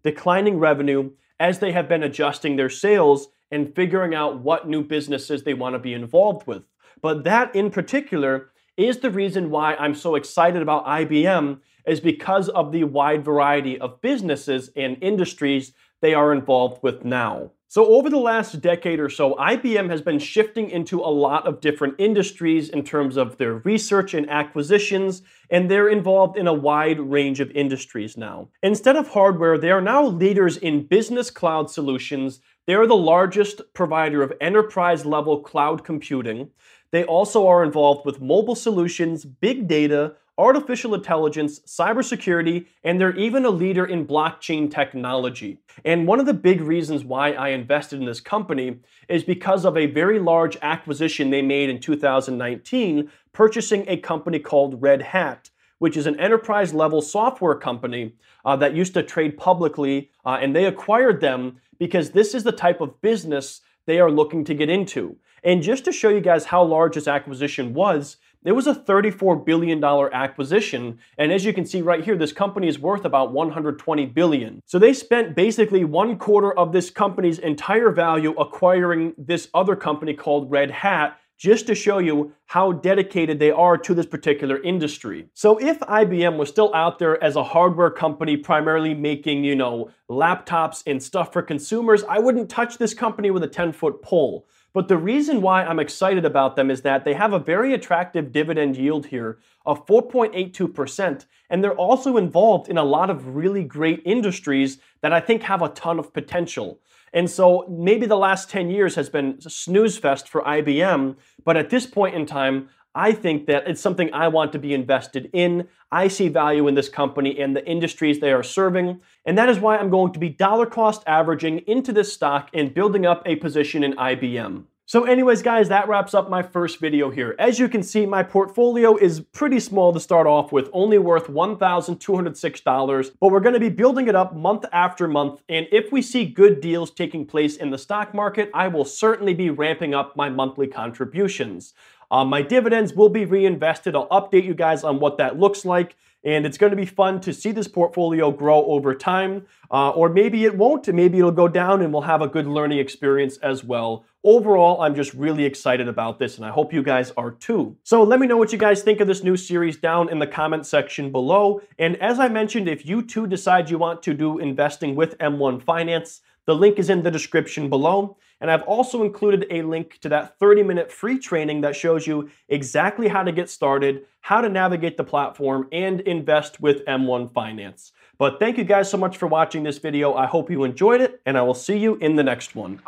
declining 0.03 0.57
revenue 0.57 1.11
as 1.39 1.59
they 1.59 1.73
have 1.73 1.89
been 1.89 2.03
adjusting 2.03 2.55
their 2.55 2.69
sales 2.69 3.27
and 3.51 3.75
figuring 3.75 4.15
out 4.15 4.39
what 4.39 4.69
new 4.69 4.83
businesses 4.83 5.43
they 5.43 5.53
want 5.53 5.73
to 5.73 5.79
be 5.79 5.93
involved 5.93 6.47
with. 6.47 6.63
But 7.01 7.23
that 7.25 7.53
in 7.55 7.71
particular 7.71 8.51
is 8.77 8.99
the 8.99 9.11
reason 9.11 9.49
why 9.49 9.75
I'm 9.75 9.95
so 9.95 10.15
excited 10.15 10.61
about 10.61 10.85
IBM 10.85 11.59
is 11.89 11.99
because 11.99 12.49
of 12.49 12.71
the 12.71 12.83
wide 12.83 13.25
variety 13.25 13.79
of 13.79 14.01
businesses 14.01 14.69
and 14.75 14.97
industries 15.01 15.73
they 16.01 16.13
are 16.13 16.31
involved 16.31 16.81
with 16.83 17.03
now. 17.03 17.51
So, 17.71 17.85
over 17.85 18.09
the 18.09 18.17
last 18.17 18.61
decade 18.61 18.99
or 18.99 19.09
so, 19.09 19.35
IBM 19.35 19.91
has 19.91 20.01
been 20.01 20.17
shifting 20.17 20.71
into 20.71 21.01
a 21.01 21.13
lot 21.25 21.45
of 21.45 21.61
different 21.61 21.93
industries 21.99 22.69
in 22.69 22.83
terms 22.83 23.15
of 23.15 23.37
their 23.37 23.55
research 23.59 24.15
and 24.15 24.27
acquisitions, 24.27 25.21
and 25.51 25.69
they're 25.69 25.87
involved 25.89 26.35
in 26.35 26.47
a 26.47 26.53
wide 26.53 26.99
range 26.99 27.39
of 27.39 27.51
industries 27.51 28.17
now. 28.17 28.49
Instead 28.63 28.95
of 28.95 29.09
hardware, 29.09 29.55
they 29.59 29.69
are 29.69 29.81
now 29.81 30.03
leaders 30.03 30.57
in 30.57 30.87
business 30.87 31.29
cloud 31.29 31.69
solutions. 31.69 32.39
They 32.65 32.73
are 32.73 32.87
the 32.87 32.95
largest 32.95 33.61
provider 33.75 34.23
of 34.23 34.33
enterprise 34.41 35.05
level 35.05 35.41
cloud 35.41 35.83
computing. 35.83 36.49
They 36.91 37.03
also 37.03 37.45
are 37.45 37.63
involved 37.63 38.03
with 38.03 38.19
mobile 38.19 38.55
solutions, 38.55 39.25
big 39.25 39.67
data, 39.67 40.15
artificial 40.39 40.95
intelligence, 40.95 41.59
cybersecurity, 41.59 42.65
and 42.83 42.99
they're 42.99 43.15
even 43.17 43.45
a 43.45 43.49
leader 43.49 43.85
in 43.85 44.07
blockchain 44.07 44.71
technology. 44.71 45.59
And 45.83 46.07
one 46.07 46.19
of 46.19 46.25
the 46.25 46.33
big 46.33 46.61
reasons 46.61 47.03
why 47.03 47.33
I 47.33 47.49
invested 47.49 47.99
in 47.99 48.05
this 48.05 48.21
company 48.21 48.79
is 49.09 49.23
because 49.23 49.65
of 49.65 49.77
a 49.77 49.85
very 49.85 50.17
large 50.17 50.57
acquisition 50.61 51.29
they 51.29 51.41
made 51.41 51.69
in 51.69 51.79
2019, 51.79 53.11
purchasing 53.33 53.83
a 53.87 53.97
company 53.97 54.39
called 54.39 54.81
Red 54.81 55.01
Hat 55.01 55.49
which 55.79 55.97
is 55.97 56.05
an 56.05 56.19
enterprise 56.19 56.73
level 56.73 57.01
software 57.01 57.55
company 57.55 58.13
uh, 58.45 58.55
that 58.57 58.75
used 58.75 58.93
to 58.93 59.03
trade 59.03 59.37
publicly, 59.37 60.11
uh, 60.25 60.37
and 60.41 60.55
they 60.55 60.65
acquired 60.65 61.19
them 61.19 61.57
because 61.79 62.11
this 62.11 62.35
is 62.35 62.43
the 62.43 62.51
type 62.51 62.81
of 62.81 63.01
business 63.01 63.61
they 63.85 63.99
are 63.99 64.11
looking 64.11 64.43
to 64.43 64.53
get 64.53 64.69
into. 64.69 65.15
And 65.43 65.63
just 65.63 65.85
to 65.85 65.91
show 65.91 66.09
you 66.09 66.19
guys 66.19 66.45
how 66.45 66.63
large 66.63 66.95
this 66.95 67.07
acquisition 67.07 67.73
was, 67.73 68.17
it 68.45 68.53
was 68.53 68.67
a 68.67 68.75
$34 68.75 69.45
billion 69.45 69.83
acquisition. 69.83 70.99
And 71.17 71.31
as 71.31 71.43
you 71.43 71.53
can 71.53 71.65
see 71.65 71.81
right 71.81 72.03
here, 72.03 72.15
this 72.15 72.31
company 72.31 72.67
is 72.67 72.79
worth 72.79 73.03
about 73.03 73.33
120 73.33 74.05
billion. 74.07 74.61
So 74.65 74.79
they 74.79 74.93
spent 74.93 75.35
basically 75.35 75.83
one 75.83 76.17
quarter 76.17 76.57
of 76.57 76.71
this 76.71 76.89
company's 76.89 77.39
entire 77.39 77.91
value 77.91 78.31
acquiring 78.39 79.13
this 79.17 79.49
other 79.53 79.75
company 79.75 80.13
called 80.13 80.49
Red 80.49 80.71
Hat 80.71 81.19
just 81.37 81.67
to 81.67 81.73
show 81.73 81.99
you 81.99 82.33
how 82.47 82.73
dedicated 82.73 83.39
they 83.39 83.49
are 83.49 83.77
to 83.77 83.93
this 83.93 84.05
particular 84.05 84.61
industry. 84.61 85.29
So 85.33 85.57
if 85.57 85.79
IBM 85.79 86.35
was 86.35 86.49
still 86.49 86.73
out 86.75 86.99
there 86.99 87.21
as 87.23 87.37
a 87.37 87.43
hardware 87.43 87.89
company 87.89 88.35
primarily 88.35 88.93
making, 88.93 89.45
you 89.45 89.55
know, 89.55 89.89
laptops 90.09 90.83
and 90.85 91.01
stuff 91.01 91.31
for 91.31 91.41
consumers, 91.41 92.03
I 92.03 92.19
wouldn't 92.19 92.49
touch 92.49 92.77
this 92.77 92.93
company 92.93 93.31
with 93.31 93.43
a 93.43 93.47
10-foot 93.47 94.01
pole. 94.01 94.47
But 94.73 94.87
the 94.87 94.97
reason 94.97 95.41
why 95.41 95.63
I'm 95.63 95.79
excited 95.79 96.25
about 96.25 96.55
them 96.55 96.69
is 96.69 96.81
that 96.83 97.03
they 97.03 97.13
have 97.13 97.33
a 97.33 97.39
very 97.39 97.73
attractive 97.73 98.31
dividend 98.31 98.77
yield 98.77 99.07
here 99.07 99.39
of 99.65 99.85
4.82%. 99.85 101.25
And 101.49 101.63
they're 101.63 101.73
also 101.73 102.17
involved 102.17 102.69
in 102.69 102.77
a 102.77 102.83
lot 102.83 103.09
of 103.09 103.35
really 103.35 103.63
great 103.63 104.01
industries 104.05 104.77
that 105.01 105.13
I 105.13 105.19
think 105.19 105.43
have 105.43 105.61
a 105.61 105.69
ton 105.69 105.97
of 105.97 106.13
potential. 106.13 106.79
And 107.13 107.29
so 107.29 107.65
maybe 107.67 108.05
the 108.05 108.17
last 108.17 108.49
10 108.49 108.69
years 108.69 108.95
has 108.95 109.09
been 109.09 109.41
snooze 109.41 109.97
fest 109.97 110.29
for 110.29 110.41
IBM, 110.43 111.15
but 111.43 111.57
at 111.57 111.71
this 111.71 111.87
point 111.87 112.15
in 112.15 112.25
time, 112.25 112.69
I 112.95 113.11
think 113.11 113.45
that 113.47 113.67
it's 113.67 113.81
something 113.81 114.11
I 114.13 114.27
want 114.27 114.51
to 114.53 114.59
be 114.59 114.73
invested 114.73 115.29
in. 115.33 115.67
I 115.91 116.07
see 116.07 116.27
value 116.27 116.67
in 116.67 116.75
this 116.75 116.89
company 116.89 117.39
and 117.39 117.55
the 117.55 117.65
industries 117.65 118.19
they 118.19 118.31
are 118.31 118.43
serving. 118.43 119.01
And 119.25 119.37
that 119.37 119.49
is 119.49 119.59
why 119.59 119.77
I'm 119.77 119.89
going 119.89 120.13
to 120.13 120.19
be 120.19 120.29
dollar 120.29 120.65
cost 120.65 121.03
averaging 121.05 121.59
into 121.67 121.93
this 121.93 122.11
stock 122.11 122.49
and 122.53 122.73
building 122.73 123.05
up 123.05 123.21
a 123.25 123.35
position 123.35 123.83
in 123.83 123.93
IBM. 123.93 124.65
So 124.89 125.03
anyways, 125.03 125.43
guys, 125.43 125.69
that 125.69 125.87
wraps 125.87 126.15
up 126.15 126.31
my 126.31 126.41
first 126.41 126.79
video 126.79 127.11
here. 127.11 127.35
As 127.37 127.59
you 127.59 127.69
can 127.69 127.83
see, 127.83 128.07
my 128.07 128.23
portfolio 128.23 128.97
is 128.97 129.19
pretty 129.19 129.59
small 129.59 129.93
to 129.93 129.99
start 129.99 130.25
off 130.25 130.51
with, 130.51 130.67
only 130.73 130.97
worth 130.97 131.27
$1,206, 131.27 133.11
but 133.19 133.31
we're 133.31 133.39
gonna 133.39 133.59
be 133.59 133.69
building 133.69 134.07
it 134.07 134.15
up 134.15 134.35
month 134.35 134.65
after 134.73 135.07
month, 135.07 135.43
and 135.47 135.67
if 135.71 135.91
we 135.91 136.01
see 136.01 136.25
good 136.25 136.59
deals 136.59 136.89
taking 136.89 137.23
place 137.23 137.55
in 137.55 137.69
the 137.69 137.77
stock 137.77 138.15
market, 138.15 138.49
I 138.51 138.67
will 138.67 138.83
certainly 138.83 139.35
be 139.35 139.51
ramping 139.51 139.93
up 139.93 140.17
my 140.17 140.27
monthly 140.27 140.65
contributions. 140.65 141.75
Uh, 142.11 142.25
my 142.25 142.41
dividends 142.41 142.93
will 142.93 143.09
be 143.09 143.25
reinvested. 143.25 143.95
I'll 143.95 144.09
update 144.09 144.45
you 144.45 144.53
guys 144.53 144.83
on 144.83 144.99
what 144.99 145.17
that 145.17 145.39
looks 145.39 145.65
like. 145.65 145.95
And 146.23 146.45
it's 146.45 146.57
going 146.57 146.71
to 146.71 146.75
be 146.75 146.85
fun 146.85 147.21
to 147.21 147.33
see 147.33 147.51
this 147.51 147.67
portfolio 147.67 148.29
grow 148.29 148.65
over 148.65 148.93
time. 148.93 149.45
Uh, 149.71 149.91
or 149.91 150.09
maybe 150.09 150.43
it 150.43 150.57
won't, 150.57 150.87
maybe 150.93 151.19
it'll 151.19 151.31
go 151.31 151.47
down 151.47 151.81
and 151.81 151.93
we'll 151.93 152.01
have 152.01 152.21
a 152.21 152.27
good 152.27 152.45
learning 152.45 152.79
experience 152.79 153.37
as 153.37 153.63
well. 153.63 154.03
Overall, 154.23 154.81
I'm 154.81 154.95
just 154.95 155.13
really 155.13 155.45
excited 155.45 155.87
about 155.87 156.19
this, 156.19 156.35
and 156.35 156.45
I 156.45 156.49
hope 156.49 156.73
you 156.73 156.83
guys 156.83 157.13
are 157.15 157.31
too. 157.31 157.77
So 157.83 158.03
let 158.03 158.19
me 158.19 158.27
know 158.27 158.35
what 158.35 158.51
you 158.51 158.57
guys 158.57 158.81
think 158.81 158.99
of 158.99 159.07
this 159.07 159.23
new 159.23 159.37
series 159.37 159.77
down 159.77 160.09
in 160.09 160.19
the 160.19 160.27
comment 160.27 160.65
section 160.65 161.09
below. 161.09 161.61
And 161.77 161.95
as 161.97 162.19
I 162.19 162.27
mentioned, 162.27 162.67
if 162.67 162.85
you 162.85 163.01
too 163.01 163.25
decide 163.25 163.69
you 163.69 163.77
want 163.77 164.03
to 164.03 164.13
do 164.13 164.39
investing 164.39 164.95
with 164.95 165.17
M1 165.19 165.63
Finance, 165.63 166.19
the 166.45 166.55
link 166.55 166.79
is 166.79 166.89
in 166.89 167.03
the 167.03 167.11
description 167.11 167.69
below. 167.69 168.17
And 168.41 168.49
I've 168.49 168.63
also 168.63 169.03
included 169.03 169.45
a 169.49 169.61
link 169.63 169.99
to 170.01 170.09
that 170.09 170.39
30 170.39 170.63
minute 170.63 170.91
free 170.91 171.19
training 171.19 171.61
that 171.61 171.75
shows 171.75 172.07
you 172.07 172.29
exactly 172.47 173.07
how 173.07 173.23
to 173.23 173.31
get 173.31 173.49
started, 173.49 174.05
how 174.21 174.41
to 174.41 174.49
navigate 174.49 174.97
the 174.97 175.03
platform, 175.03 175.67
and 175.71 176.01
invest 176.01 176.61
with 176.61 176.85
M1 176.85 177.31
Finance. 177.33 177.91
But 178.17 178.39
thank 178.39 178.57
you 178.57 178.63
guys 178.63 178.89
so 178.89 178.97
much 178.97 179.17
for 179.17 179.27
watching 179.27 179.63
this 179.63 179.77
video. 179.77 180.13
I 180.13 180.25
hope 180.25 180.49
you 180.49 180.63
enjoyed 180.63 181.01
it, 181.01 181.21
and 181.25 181.37
I 181.37 181.41
will 181.41 181.53
see 181.53 181.77
you 181.77 181.95
in 181.95 182.15
the 182.15 182.23
next 182.23 182.55
one. 182.55 182.81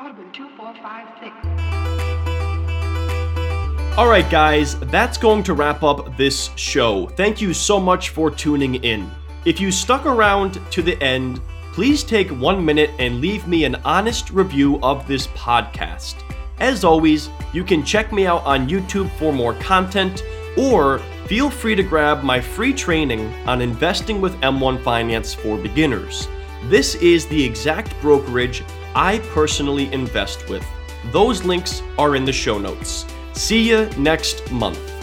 All 3.98 4.08
right, 4.08 4.30
guys, 4.30 4.80
that's 4.80 5.18
going 5.18 5.44
to 5.44 5.54
wrap 5.54 5.84
up 5.84 6.16
this 6.18 6.50
show. 6.56 7.08
Thank 7.08 7.42
you 7.42 7.54
so 7.54 7.80
much 7.80 8.10
for 8.10 8.32
tuning 8.32 8.76
in. 8.76 9.12
If 9.44 9.60
you 9.60 9.72
stuck 9.72 10.06
around 10.06 10.60
to 10.72 10.82
the 10.82 11.02
end, 11.04 11.42
please 11.74 12.04
take 12.04 12.30
one 12.30 12.64
minute 12.64 12.92
and 13.00 13.22
leave 13.22 13.48
me 13.48 13.64
an 13.64 13.76
honest 13.86 14.30
review 14.30 14.80
of 14.82 15.08
this 15.08 15.28
podcast. 15.28 16.16
As 16.60 16.84
always, 16.84 17.30
you 17.54 17.64
can 17.64 17.84
check 17.84 18.12
me 18.12 18.28
out 18.28 18.44
on 18.46 18.70
YouTube 18.70 19.10
for 19.12 19.34
more 19.34 19.54
content, 19.56 20.24
or 20.58 21.00
feel 21.26 21.50
free 21.50 21.76
to 21.76 21.84
grab 21.84 22.24
my 22.24 22.40
free 22.40 22.74
training 22.74 23.34
on 23.48 23.62
investing 23.62 24.22
with 24.22 24.36
M1 24.42 24.84
Finance 24.84 25.34
for 25.34 25.58
beginners. 25.58 26.28
This 26.66 26.96
is 26.96 27.26
the 27.28 27.44
exact 27.44 28.00
brokerage 28.02 28.64
I 28.94 29.20
personally 29.34 29.92
invest 29.94 30.50
with. 30.50 30.66
Those 31.12 31.44
links 31.44 31.82
are 31.98 32.16
in 32.16 32.26
the 32.26 32.34
show 32.34 32.60
notes. 32.60 33.06
See 33.34 33.68
you 33.68 33.90
next 33.98 34.52
month. 34.52 35.01